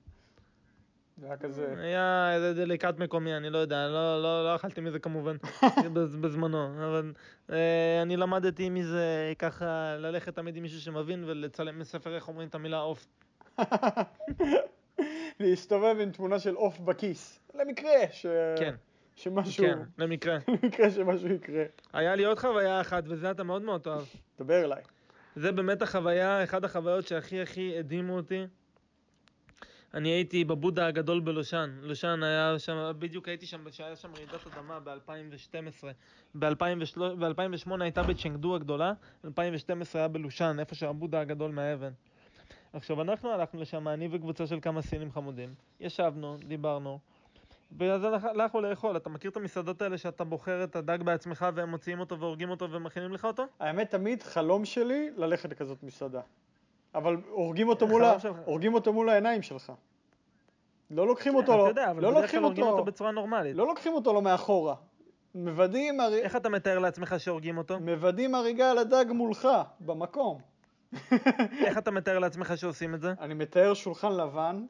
זה 1.22 1.28
היה 1.28 1.36
כזה... 1.36 1.74
היה 1.78 2.34
איזה 2.34 2.54
דליקת 2.54 2.98
מקומי, 2.98 3.36
אני 3.36 3.50
לא 3.50 3.58
יודע, 3.58 3.88
לא, 3.88 4.22
לא, 4.22 4.44
לא 4.44 4.54
אכלתי 4.54 4.80
מזה 4.80 4.98
כמובן 4.98 5.36
בז- 5.94 6.16
בזמנו, 6.16 6.66
אבל 6.66 7.12
אה, 7.52 8.02
אני 8.02 8.16
למדתי 8.16 8.70
מזה 8.70 9.32
ככה 9.38 9.96
ללכת 9.98 10.34
תמיד 10.34 10.56
עם 10.56 10.62
מישהו 10.62 10.80
שמבין 10.80 11.24
ולצלם 11.26 11.78
מספר 11.78 12.14
איך 12.14 12.28
אומרים 12.28 12.48
את 12.48 12.54
המילה 12.54 12.78
עוף. 12.78 13.06
להסתובב 15.40 15.96
עם 16.00 16.10
תמונה 16.10 16.38
של 16.38 16.54
עוף 16.54 16.78
בכיס, 16.78 17.40
למקרה 17.54 17.92
ש... 18.10 18.26
כן, 18.58 18.74
שמשהו... 19.16 19.64
כן, 19.64 19.78
למקרה. 19.98 20.38
למקרה 20.62 20.90
שמשהו 20.90 21.28
יקרה. 21.28 21.64
היה 21.92 22.14
לי 22.14 22.24
עוד 22.24 22.38
חוויה 22.38 22.80
אחת, 22.80 23.04
וזה 23.06 23.30
אתה 23.30 23.42
מאוד 23.44 23.62
מאוד 23.62 23.80
תאהב. 23.80 24.04
דבר 24.38 24.64
אליי. 24.64 24.82
זה 25.36 25.52
באמת 25.52 25.82
החוויה, 25.82 26.44
אחת 26.44 26.64
החוויות 26.64 27.06
שהכי 27.06 27.42
הכי 27.42 27.78
הדהימו 27.78 28.16
אותי. 28.16 28.46
אני 29.94 30.08
הייתי 30.08 30.44
בבודה 30.44 30.86
הגדול 30.86 31.20
בלושן. 31.20 31.70
לושן 31.82 32.22
היה 32.22 32.58
שם, 32.58 32.92
בדיוק 32.98 33.28
הייתי 33.28 33.46
שם, 33.46 33.64
שהיה 33.70 33.96
שם 33.96 34.14
רעידת 34.14 34.46
אדמה 34.46 34.80
ב-2012. 34.80 35.84
ב-2008 36.34 37.70
הייתה 37.80 38.02
בצ'נגדו 38.02 38.54
הגדולה, 38.56 38.92
2012 39.24 40.00
היה 40.00 40.08
בלושן, 40.08 40.56
איפה 40.60 40.74
שהבודה 40.74 41.20
הגדול 41.20 41.50
מהאבן. 41.50 41.90
עכשיו, 42.72 43.02
אנחנו 43.02 43.30
הלכנו 43.30 43.60
לשם, 43.60 43.88
אני 43.88 44.08
וקבוצה 44.10 44.46
של 44.46 44.58
כמה 44.62 44.82
סינים 44.82 45.12
חמודים. 45.12 45.48
ישבנו, 45.80 46.36
דיברנו, 46.48 46.98
ואז 47.78 48.04
הלכ- 48.04 48.24
הלכנו 48.24 48.60
לאכול. 48.60 48.96
אתה 48.96 49.10
מכיר 49.10 49.30
את 49.30 49.36
המסעדות 49.36 49.82
האלה 49.82 49.98
שאתה 49.98 50.24
בוחר 50.24 50.64
את 50.64 50.76
הדג 50.76 50.98
בעצמך 51.02 51.46
והם 51.54 51.70
מוציאים 51.70 52.00
אותו 52.00 52.18
והורגים 52.20 52.50
אותו 52.50 52.70
ומכינים 52.70 53.12
לך 53.12 53.24
אותו? 53.24 53.44
האמת, 53.60 53.90
תמיד 53.90 54.22
חלום 54.22 54.64
שלי 54.64 55.10
ללכת 55.16 55.50
לכזאת 55.50 55.82
מסעדה. 55.82 56.20
אבל 56.94 57.16
הורגים 57.28 57.68
אותו, 57.68 57.86
מול, 57.86 58.04
ה... 58.04 58.16
הורגים 58.44 58.74
אותו 58.74 58.92
מול 58.92 59.08
העיניים 59.08 59.42
שלך. 59.42 59.72
לא 60.90 61.06
לוקחים 61.06 61.34
אותו, 61.34 61.54
אתה 61.54 61.70
יודע, 61.70 61.90
אבל 61.90 62.02
לא 62.02 62.10
בדרך 62.10 62.14
כלל 62.14 62.20
לוקחים 62.20 62.42
הורגים 62.42 62.64
אותו, 62.64 62.76
אותו 62.76 62.84
בצורה 62.84 63.10
נורמלית. 63.10 63.56
לא 63.56 63.66
לוקחים 63.66 63.92
אותו 63.92 64.12
לו 64.12 64.20
מאחורה. 64.20 64.74
מוודאים, 65.34 66.00
הר... 66.00 66.14
איך 66.14 66.36
אתה 66.36 66.48
מתאר 66.48 66.78
לעצמך 66.78 67.14
שהורגים 67.18 67.58
אותו? 67.58 67.80
מוודאים 67.80 68.34
הריגה 68.34 68.70
על 68.70 68.78
הדג 68.78 69.04
מולך, 69.08 69.48
במקום. 69.80 70.40
איך 71.66 71.78
אתה 71.78 71.90
מתאר 71.90 72.18
לעצמך 72.18 72.52
שעושים 72.56 72.94
את 72.94 73.00
זה? 73.00 73.14
אני 73.20 73.34
מתאר 73.34 73.74
שולחן 73.74 74.12
לבן, 74.12 74.64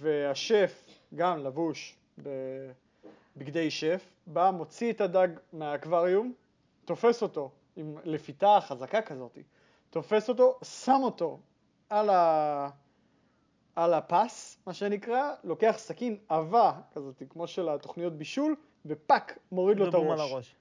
והשף, 0.00 0.84
גם 1.14 1.38
לבוש 1.38 1.96
בבגדי 2.18 3.70
שף, 3.70 4.10
בא, 4.26 4.50
מוציא 4.50 4.92
את 4.92 5.00
הדג 5.00 5.28
מהאקווריום, 5.52 6.32
תופס 6.84 7.22
אותו 7.22 7.50
עם 7.76 7.96
לפיתה 8.04 8.58
חזקה 8.60 9.02
כזאת, 9.02 9.38
תופס 9.90 10.28
אותו, 10.28 10.58
שם 10.62 11.00
אותו 11.02 11.40
על, 11.90 12.10
ה... 12.10 12.70
על 13.76 13.94
הפס, 13.94 14.58
מה 14.66 14.72
שנקרא, 14.72 15.34
לוקח 15.44 15.74
סכין 15.78 16.16
עבה 16.28 16.72
כזאת, 16.94 17.22
כמו 17.30 17.46
של 17.46 17.68
התוכניות 17.68 18.18
בישול, 18.18 18.56
ופאק, 18.86 19.38
מוריד 19.52 19.78
לו 19.78 19.88
את 19.88 19.94
ובום 19.94 20.10
על 20.10 20.20
הראש. 20.20 20.32
הראש. 20.32 20.56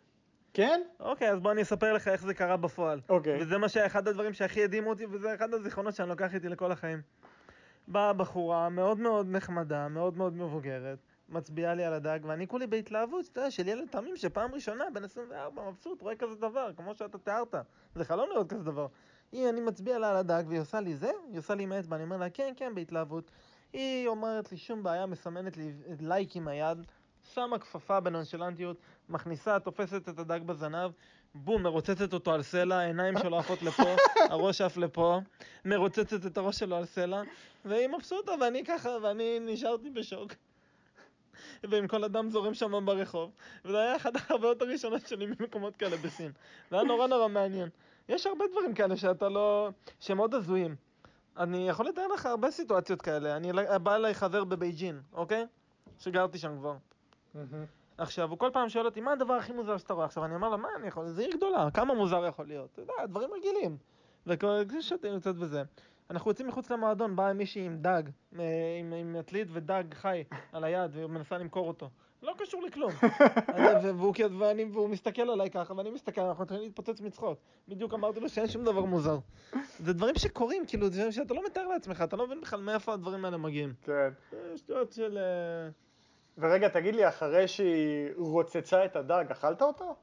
כן? 0.53 0.81
אוקיי, 0.99 1.31
אז 1.31 1.39
בוא 1.39 1.51
אני 1.51 1.61
אספר 1.61 1.93
לך 1.93 2.07
איך 2.07 2.21
זה 2.21 2.33
קרה 2.33 2.57
בפועל. 2.57 3.01
אוקיי. 3.09 3.41
וזה 3.41 3.57
מה 3.57 3.69
שאחד 3.69 4.07
הדברים 4.07 4.33
שהכי 4.33 4.63
הדהימו 4.63 4.89
אותי, 4.89 5.05
וזה 5.05 5.35
אחד 5.35 5.53
הזיכרונות 5.53 5.95
שאני 5.95 6.09
לוקח 6.09 6.35
איתי 6.35 6.49
לכל 6.49 6.71
החיים. 6.71 7.01
באה 7.87 8.13
בחורה 8.13 8.69
מאוד 8.69 8.99
מאוד 8.99 9.27
נחמדה, 9.29 9.87
מאוד 9.87 10.17
מאוד 10.17 10.33
מבוגרת, 10.33 10.97
מצביעה 11.29 11.73
לי 11.73 11.85
על 11.85 11.93
הדג, 11.93 12.19
ואני 12.23 12.47
כולי 12.47 12.67
בהתלהבות, 12.67 13.25
אתה 13.31 13.39
יודע, 13.39 13.51
של 13.51 13.67
ילד 13.67 13.87
תמים 13.87 14.15
שפעם 14.15 14.53
ראשונה, 14.53 14.83
בן 14.93 15.03
24, 15.03 15.69
מבסוט, 15.69 16.01
רואה 16.01 16.15
כזה 16.15 16.35
דבר, 16.35 16.71
כמו 16.77 16.95
שאתה 16.95 17.17
תיארת. 17.17 17.55
זה 17.95 18.05
חלום 18.05 18.29
לראות 18.29 18.49
כזה 18.49 18.63
דבר. 18.63 18.87
היא, 19.31 19.49
אני 19.49 19.61
מצביע 19.61 19.99
לה 19.99 20.09
על 20.09 20.15
הדג, 20.15 20.43
והיא 20.47 20.59
עושה 20.59 20.79
לי 20.79 20.95
זה, 20.95 21.11
היא 21.31 21.39
עושה 21.39 21.55
לי 21.55 21.63
עם 21.63 21.71
האצבע, 21.71 21.95
אני 21.95 22.03
אומר 22.03 22.17
לה, 22.17 22.29
כן, 22.29 22.53
כן, 22.57 22.75
בהתלהבות. 22.75 23.31
היא 23.73 24.07
אומרת 24.07 24.51
לי, 24.51 24.57
שום 24.57 24.83
בעיה, 24.83 25.05
מסמנת 25.05 25.57
לי 25.57 25.71
לייק 25.99 26.35
עם 26.35 26.47
היד, 26.47 26.77
שמה 27.33 27.59
כפפה 27.59 27.99
בנונשלנטיות, 27.99 28.77
מכניסה, 29.09 29.59
תופסת 29.59 30.09
את 30.09 30.19
הדג 30.19 30.39
בזנב, 30.45 30.91
בום, 31.35 31.63
מרוצצת 31.63 32.13
אותו 32.13 32.33
על 32.33 32.43
סלע, 32.43 32.75
העיניים 32.75 33.17
שלו 33.19 33.39
עפות 33.39 33.61
לפה, 33.61 33.95
הראש 34.31 34.61
עף 34.61 34.77
לפה, 34.77 35.19
מרוצצת 35.65 36.25
את 36.25 36.37
הראש 36.37 36.59
שלו 36.59 36.75
על 36.75 36.85
סלע, 36.85 37.21
והיא 37.65 37.87
מבסוטה, 37.87 38.31
ואני 38.41 38.65
ככה, 38.65 38.89
ואני 39.01 39.39
נשארתי 39.41 39.89
בשוק. 39.89 40.33
ועם 41.63 41.87
כל 41.87 42.03
אדם 42.03 42.29
זורם 42.29 42.53
שם 42.53 42.85
ברחוב, 42.85 43.31
וזה 43.65 43.79
היה 43.79 43.95
אחת 43.95 44.15
החוויות 44.19 44.61
הראשונות 44.61 45.07
שלי 45.07 45.25
ממקומות 45.25 45.75
כאלה 45.75 45.97
בסין. 45.97 46.31
זה 46.69 46.75
היה 46.75 46.85
נורא 46.85 47.07
נורא 47.07 47.27
מעניין. 47.27 47.69
יש 48.09 48.27
הרבה 48.27 48.45
דברים 48.51 48.73
כאלה 48.73 48.97
שאתה 48.97 49.29
לא... 49.29 49.69
שהם 49.99 50.17
מאוד 50.17 50.33
הזויים. 50.33 50.75
אני 51.37 51.69
יכול 51.69 51.85
לתאר 51.85 52.07
לך 52.07 52.25
הרבה 52.25 52.51
סיטואציות 52.51 53.01
כאלה. 53.01 53.37
אני 53.37 53.51
בא 53.83 53.95
אליי 53.95 54.13
חבר 54.13 54.43
בבייג'ין, 54.43 55.01
אוקיי? 55.13 55.45
שגרתי 55.99 56.37
שם 56.37 56.57
כבר. 56.57 56.75
עכשיו, 57.97 58.29
הוא 58.29 58.39
כל 58.39 58.49
פעם 58.53 58.69
שואל 58.69 58.85
אותי, 58.85 59.01
מה 59.01 59.11
הדבר 59.11 59.33
הכי 59.33 59.53
מוזר 59.53 59.77
שאתה 59.77 59.93
רואה? 59.93 60.05
עכשיו, 60.05 60.25
אני 60.25 60.35
אומר 60.35 60.49
לו, 60.49 60.57
מה 60.57 60.67
אני 60.79 60.87
יכול, 60.87 61.07
זה 61.07 61.21
עיר 61.21 61.31
גדולה, 61.37 61.71
כמה 61.73 61.93
מוזר 61.93 62.25
יכול 62.25 62.45
להיות? 62.47 62.69
אתה 62.73 62.81
יודע, 62.81 63.05
דברים 63.05 63.29
רגילים. 63.33 63.77
וכששותים 64.27 65.19
קצת 65.19 65.33
וזה. 65.37 65.63
אנחנו 66.09 66.31
יוצאים 66.31 66.47
מחוץ 66.47 66.69
למועדון, 66.71 67.15
באה 67.15 67.33
מישהי 67.33 67.65
עם 67.65 67.77
דג, 67.77 68.03
אה, 68.39 68.43
עם, 68.79 68.93
עם 68.93 69.15
עתלית 69.19 69.47
ודג 69.51 69.83
חי 69.93 70.23
על 70.51 70.63
היד, 70.63 70.95
והיא 70.95 71.07
מנסה 71.07 71.37
למכור 71.37 71.67
אותו. 71.67 71.89
לא 72.23 72.33
קשור 72.37 72.61
לכלום. 72.63 72.91
אני- 73.49 73.89
והוא, 73.91 74.13
ואני, 74.39 74.63
והוא 74.73 74.89
מסתכל 74.89 75.21
עליי 75.29 75.49
ככה, 75.49 75.73
ואני 75.77 75.89
מסתכל, 75.89 76.21
אנחנו 76.21 76.43
מתחילים 76.43 76.63
להתפוצץ 76.65 77.01
מצחוק. 77.01 77.39
בדיוק 77.67 77.93
אמרתי 77.93 78.19
לו 78.19 78.29
שאין 78.29 78.47
שום 78.47 78.63
דבר 78.65 78.85
מוזר. 78.85 79.17
זה 79.79 79.93
דברים 79.93 80.15
שקורים, 80.15 80.65
כאילו, 80.67 80.89
זה 80.89 80.97
דברים 80.97 81.11
שאתה 81.11 81.33
לא 81.33 81.45
מתאר 81.45 81.67
לעצמך, 81.67 82.01
אתה 82.01 82.15
לא 82.15 82.25
מבין 82.27 82.41
בכלל 82.41 82.61
מאיפה 82.61 82.93
הדברים 82.93 83.25
האלה 83.25 83.37
מגיעים. 83.37 83.73
כן. 83.83 84.09
זה 84.31 84.57
שטויות 84.57 84.91
של... 84.91 85.17
אה, 85.17 85.69
ורגע, 86.37 86.67
תגיד 86.69 86.95
לי, 86.95 87.07
אחרי 87.07 87.47
שהיא 87.47 88.09
רוצצה 88.17 88.85
את 88.85 88.95
הדג, 88.95 89.25
אכלת 89.31 89.61
אותו? 89.61 89.95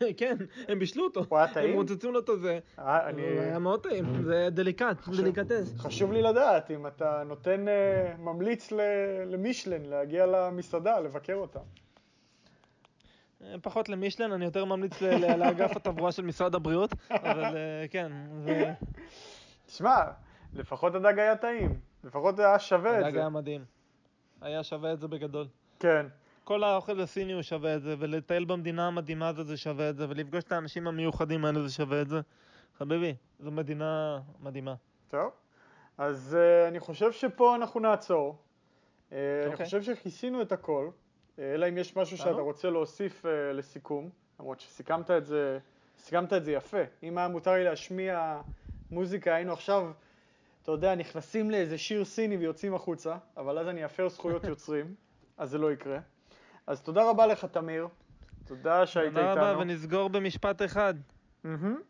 כן, 0.16 0.36
הם 0.68 0.78
בישלו 0.78 1.04
אותו. 1.04 1.24
הוא 1.28 1.38
היה 1.38 1.54
טעים? 1.54 1.70
הם 1.70 1.76
רוצצו 1.76 2.12
לו 2.12 2.20
את 2.20 2.28
הזה. 2.28 2.58
אה, 2.78 3.08
אני... 3.08 3.22
הוא 3.22 3.40
היה 3.40 3.58
מאוד 3.58 3.82
טעים, 3.82 4.22
זה 4.22 4.48
דליקט, 4.50 5.08
דליקטס. 5.08 5.78
חשוב 5.78 6.12
לי 6.12 6.22
לדעת 6.22 6.70
אם 6.70 6.86
אתה 6.86 7.22
נותן, 7.26 7.68
אה, 7.68 8.14
ממליץ 8.18 8.72
למישלן 9.26 9.84
להגיע 9.84 10.26
למסעדה, 10.26 11.00
לבקר 11.00 11.34
אותה. 11.34 11.58
אה, 13.44 13.54
פחות 13.62 13.88
למישלן, 13.88 14.32
אני 14.32 14.44
יותר 14.44 14.64
ממליץ 14.64 15.00
לאגף 15.38 15.76
התברואה 15.76 16.12
של 16.12 16.22
משרד 16.22 16.54
הבריאות, 16.54 16.90
אבל 17.10 17.56
כן, 17.90 18.12
תשמע, 19.66 20.04
לפחות 20.54 20.94
הדג 20.94 21.18
היה 21.18 21.36
טעים. 21.36 21.80
לפחות 22.04 22.38
היה 22.38 22.58
שווה 22.58 23.00
את 23.00 23.04
הדג 23.04 23.12
זה. 23.12 23.18
היה 23.18 23.28
מדהים. 23.28 23.64
היה 24.40 24.62
שווה 24.62 24.92
את 24.92 25.00
זה 25.00 25.08
בגדול. 25.08 25.46
כן. 25.78 26.06
כל 26.44 26.64
האוכל 26.64 27.00
הסיני 27.00 27.32
הוא 27.32 27.42
שווה 27.42 27.76
את 27.76 27.82
זה, 27.82 27.94
ולטייל 27.98 28.44
במדינה 28.44 28.86
המדהימה 28.86 29.28
הזאת 29.28 29.46
זה 29.46 29.56
שווה 29.56 29.90
את 29.90 29.96
זה, 29.96 30.06
ולפגוש 30.08 30.44
את 30.44 30.52
האנשים 30.52 30.86
המיוחדים 30.86 31.44
האלה 31.44 31.62
זה 31.62 31.74
שווה 31.74 32.02
את 32.02 32.08
זה. 32.08 32.20
חביבי, 32.78 33.14
זו 33.40 33.50
מדינה 33.50 34.18
מדהימה. 34.40 34.74
טוב. 35.08 35.30
אז 35.98 36.36
uh, 36.36 36.68
אני 36.68 36.80
חושב 36.80 37.12
שפה 37.12 37.54
אנחנו 37.54 37.80
נעצור. 37.80 38.36
Uh, 38.36 39.12
אני 39.12 39.52
אוקיי. 39.52 39.66
חושב 39.66 39.82
שכיסינו 39.82 40.42
את 40.42 40.52
הכל, 40.52 40.90
אה, 41.38 41.54
אלא 41.54 41.68
אם 41.68 41.78
יש 41.78 41.96
משהו 41.96 42.16
שאתה. 42.16 42.30
רוצה 42.30 42.70
להוסיף 42.70 43.24
uh, 43.24 43.28
לסיכום, 43.54 44.10
למרות 44.40 44.60
שסיכמת 44.60 45.10
את 45.10 45.26
זה, 45.26 45.58
סיכמת 45.98 46.32
את 46.32 46.44
זה 46.44 46.52
יפה. 46.52 46.82
אם 47.02 47.18
היה 47.18 47.28
מותר 47.28 47.52
לי 47.52 47.64
להשמיע 47.64 48.40
מוזיקה, 48.90 49.34
היינו 49.34 49.52
עכשיו, 49.52 49.90
אתה 50.62 50.72
יודע, 50.72 50.94
נכנסים 50.94 51.50
לאיזה 51.50 51.78
שיר 51.78 52.04
סיני 52.04 52.36
ויוצאים 52.36 52.74
החוצה, 52.74 53.16
אבל 53.36 53.58
אז 53.58 53.68
אני 53.68 53.84
אפר 53.84 54.08
זכויות 54.08 54.44
יוצרים, 54.52 54.94
אז 55.38 55.50
זה 55.50 55.58
לא 55.58 55.72
יקרה. 55.72 55.98
אז 56.70 56.82
תודה 56.82 57.10
רבה 57.10 57.26
לך, 57.26 57.44
תמיר. 57.44 57.88
תודה 58.44 58.86
שהיית 58.86 59.14
תודה 59.14 59.32
רבה, 59.32 59.48
איתנו. 59.48 59.60
ונסגור 59.60 60.08
במשפט 60.08 60.62
אחד. 60.62 60.94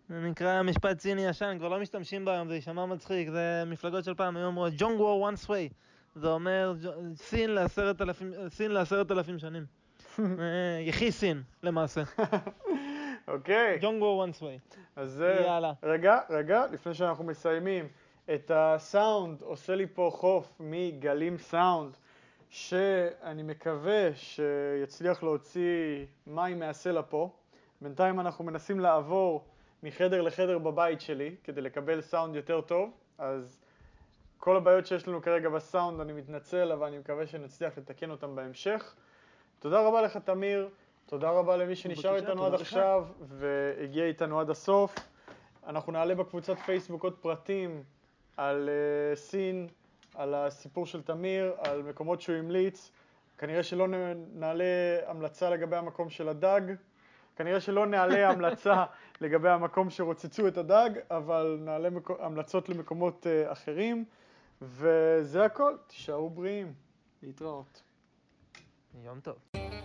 זה 0.08 0.20
נקרא 0.20 0.62
משפט 0.62 1.00
סיני 1.00 1.26
ישן, 1.26 1.56
כבר 1.58 1.68
לא 1.68 1.80
משתמשים 1.80 2.24
בו 2.24 2.30
היום, 2.30 2.48
זה 2.48 2.54
יישמע 2.54 2.86
מצחיק, 2.86 3.28
זה 3.28 3.62
מפלגות 3.66 4.04
של 4.04 4.14
פעם, 4.14 4.36
היו 4.36 4.46
אומרות 4.46 4.72
ג'ונג 4.76 5.00
וור 5.00 5.30
once 5.30 5.46
way. 5.46 5.72
זה 6.14 6.28
אומר 6.28 6.74
סין 7.14 7.50
לעשרת 7.50 8.02
אלפים, 8.02 8.32
סין 8.48 8.70
לעשרת 8.70 9.10
אלפים 9.10 9.38
שנים. 9.38 9.66
אה, 10.18 10.24
יחי 10.80 11.12
סין, 11.12 11.42
למעשה. 11.62 12.02
אוקיי. 13.28 13.78
ג'ונג 13.80 14.02
וור 14.02 14.24
once 14.24 14.40
way. 14.40 14.78
אז 14.96 15.24
יאללה. 15.44 15.72
רגע, 15.82 16.18
רגע, 16.30 16.64
לפני 16.72 16.94
שאנחנו 16.94 17.24
מסיימים, 17.24 17.88
את 18.34 18.50
הסאונד 18.54 19.42
עושה 19.42 19.74
לי 19.74 19.86
פה 19.86 20.10
חוף 20.14 20.52
מגלים 20.60 21.38
סאונד, 21.38 21.96
שאני 22.50 23.42
מקווה 23.42 24.14
שיצליח 24.14 25.22
להוציא 25.22 26.06
מים 26.26 26.58
מהסלע 26.58 27.02
פה. 27.08 27.30
בינתיים 27.80 28.20
אנחנו 28.20 28.44
מנסים 28.44 28.80
לעבור 28.80 29.44
מחדר 29.82 30.22
לחדר 30.22 30.58
בבית 30.58 31.00
שלי 31.00 31.34
כדי 31.44 31.60
לקבל 31.60 32.00
סאונד 32.00 32.34
יותר 32.34 32.60
טוב, 32.60 32.90
אז 33.18 33.60
כל 34.38 34.56
הבעיות 34.56 34.86
שיש 34.86 35.08
לנו 35.08 35.22
כרגע 35.22 35.48
בסאונד 35.48 36.00
אני 36.00 36.12
מתנצל, 36.12 36.72
אבל 36.72 36.86
אני 36.86 36.98
מקווה 36.98 37.26
שנצליח 37.26 37.78
לתקן 37.78 38.10
אותם 38.10 38.36
בהמשך. 38.36 38.94
תודה 39.58 39.80
רבה 39.80 40.02
לך 40.02 40.16
תמיר, 40.16 40.68
תודה 41.06 41.30
רבה 41.30 41.56
למי 41.56 41.76
שנשאר 41.76 42.12
בבקשה, 42.12 42.28
איתנו 42.28 42.46
עד 42.46 42.52
לך. 42.52 42.60
עכשיו 42.60 43.06
והגיע 43.20 44.04
איתנו 44.04 44.40
עד 44.40 44.50
הסוף. 44.50 44.94
אנחנו 45.66 45.92
נעלה 45.92 46.14
בקבוצת 46.14 46.58
פייסבוק 46.58 47.02
עוד 47.02 47.14
פרטים 47.20 47.82
על 48.36 48.68
uh, 48.68 49.16
סין, 49.16 49.68
על 50.14 50.34
הסיפור 50.34 50.86
של 50.86 51.02
תמיר, 51.02 51.54
על 51.58 51.82
מקומות 51.82 52.20
שהוא 52.20 52.36
המליץ. 52.36 52.90
כנראה 53.38 53.62
שלא 53.62 53.86
נעלה 54.34 54.64
המלצה 55.06 55.50
לגבי 55.50 55.76
המקום 55.76 56.10
של 56.10 56.28
הדג, 56.28 56.60
כנראה 57.36 57.60
שלא 57.60 57.86
נעלה 57.86 58.28
המלצה 58.30 58.84
לגבי 59.20 59.48
המקום 59.48 59.90
שרוצצו 59.90 60.48
את 60.48 60.58
הדג, 60.58 60.90
אבל 61.10 61.58
נעלה 61.60 61.90
מקו- 61.90 62.16
המלצות 62.20 62.68
למקומות 62.68 63.26
uh, 63.26 63.52
אחרים. 63.52 64.04
וזה 64.62 65.44
הכל, 65.44 65.76
תישארו 65.86 66.30
בריאים. 66.30 66.72
להתראות. 67.22 67.82
יום 69.04 69.20
טוב. 69.20 69.79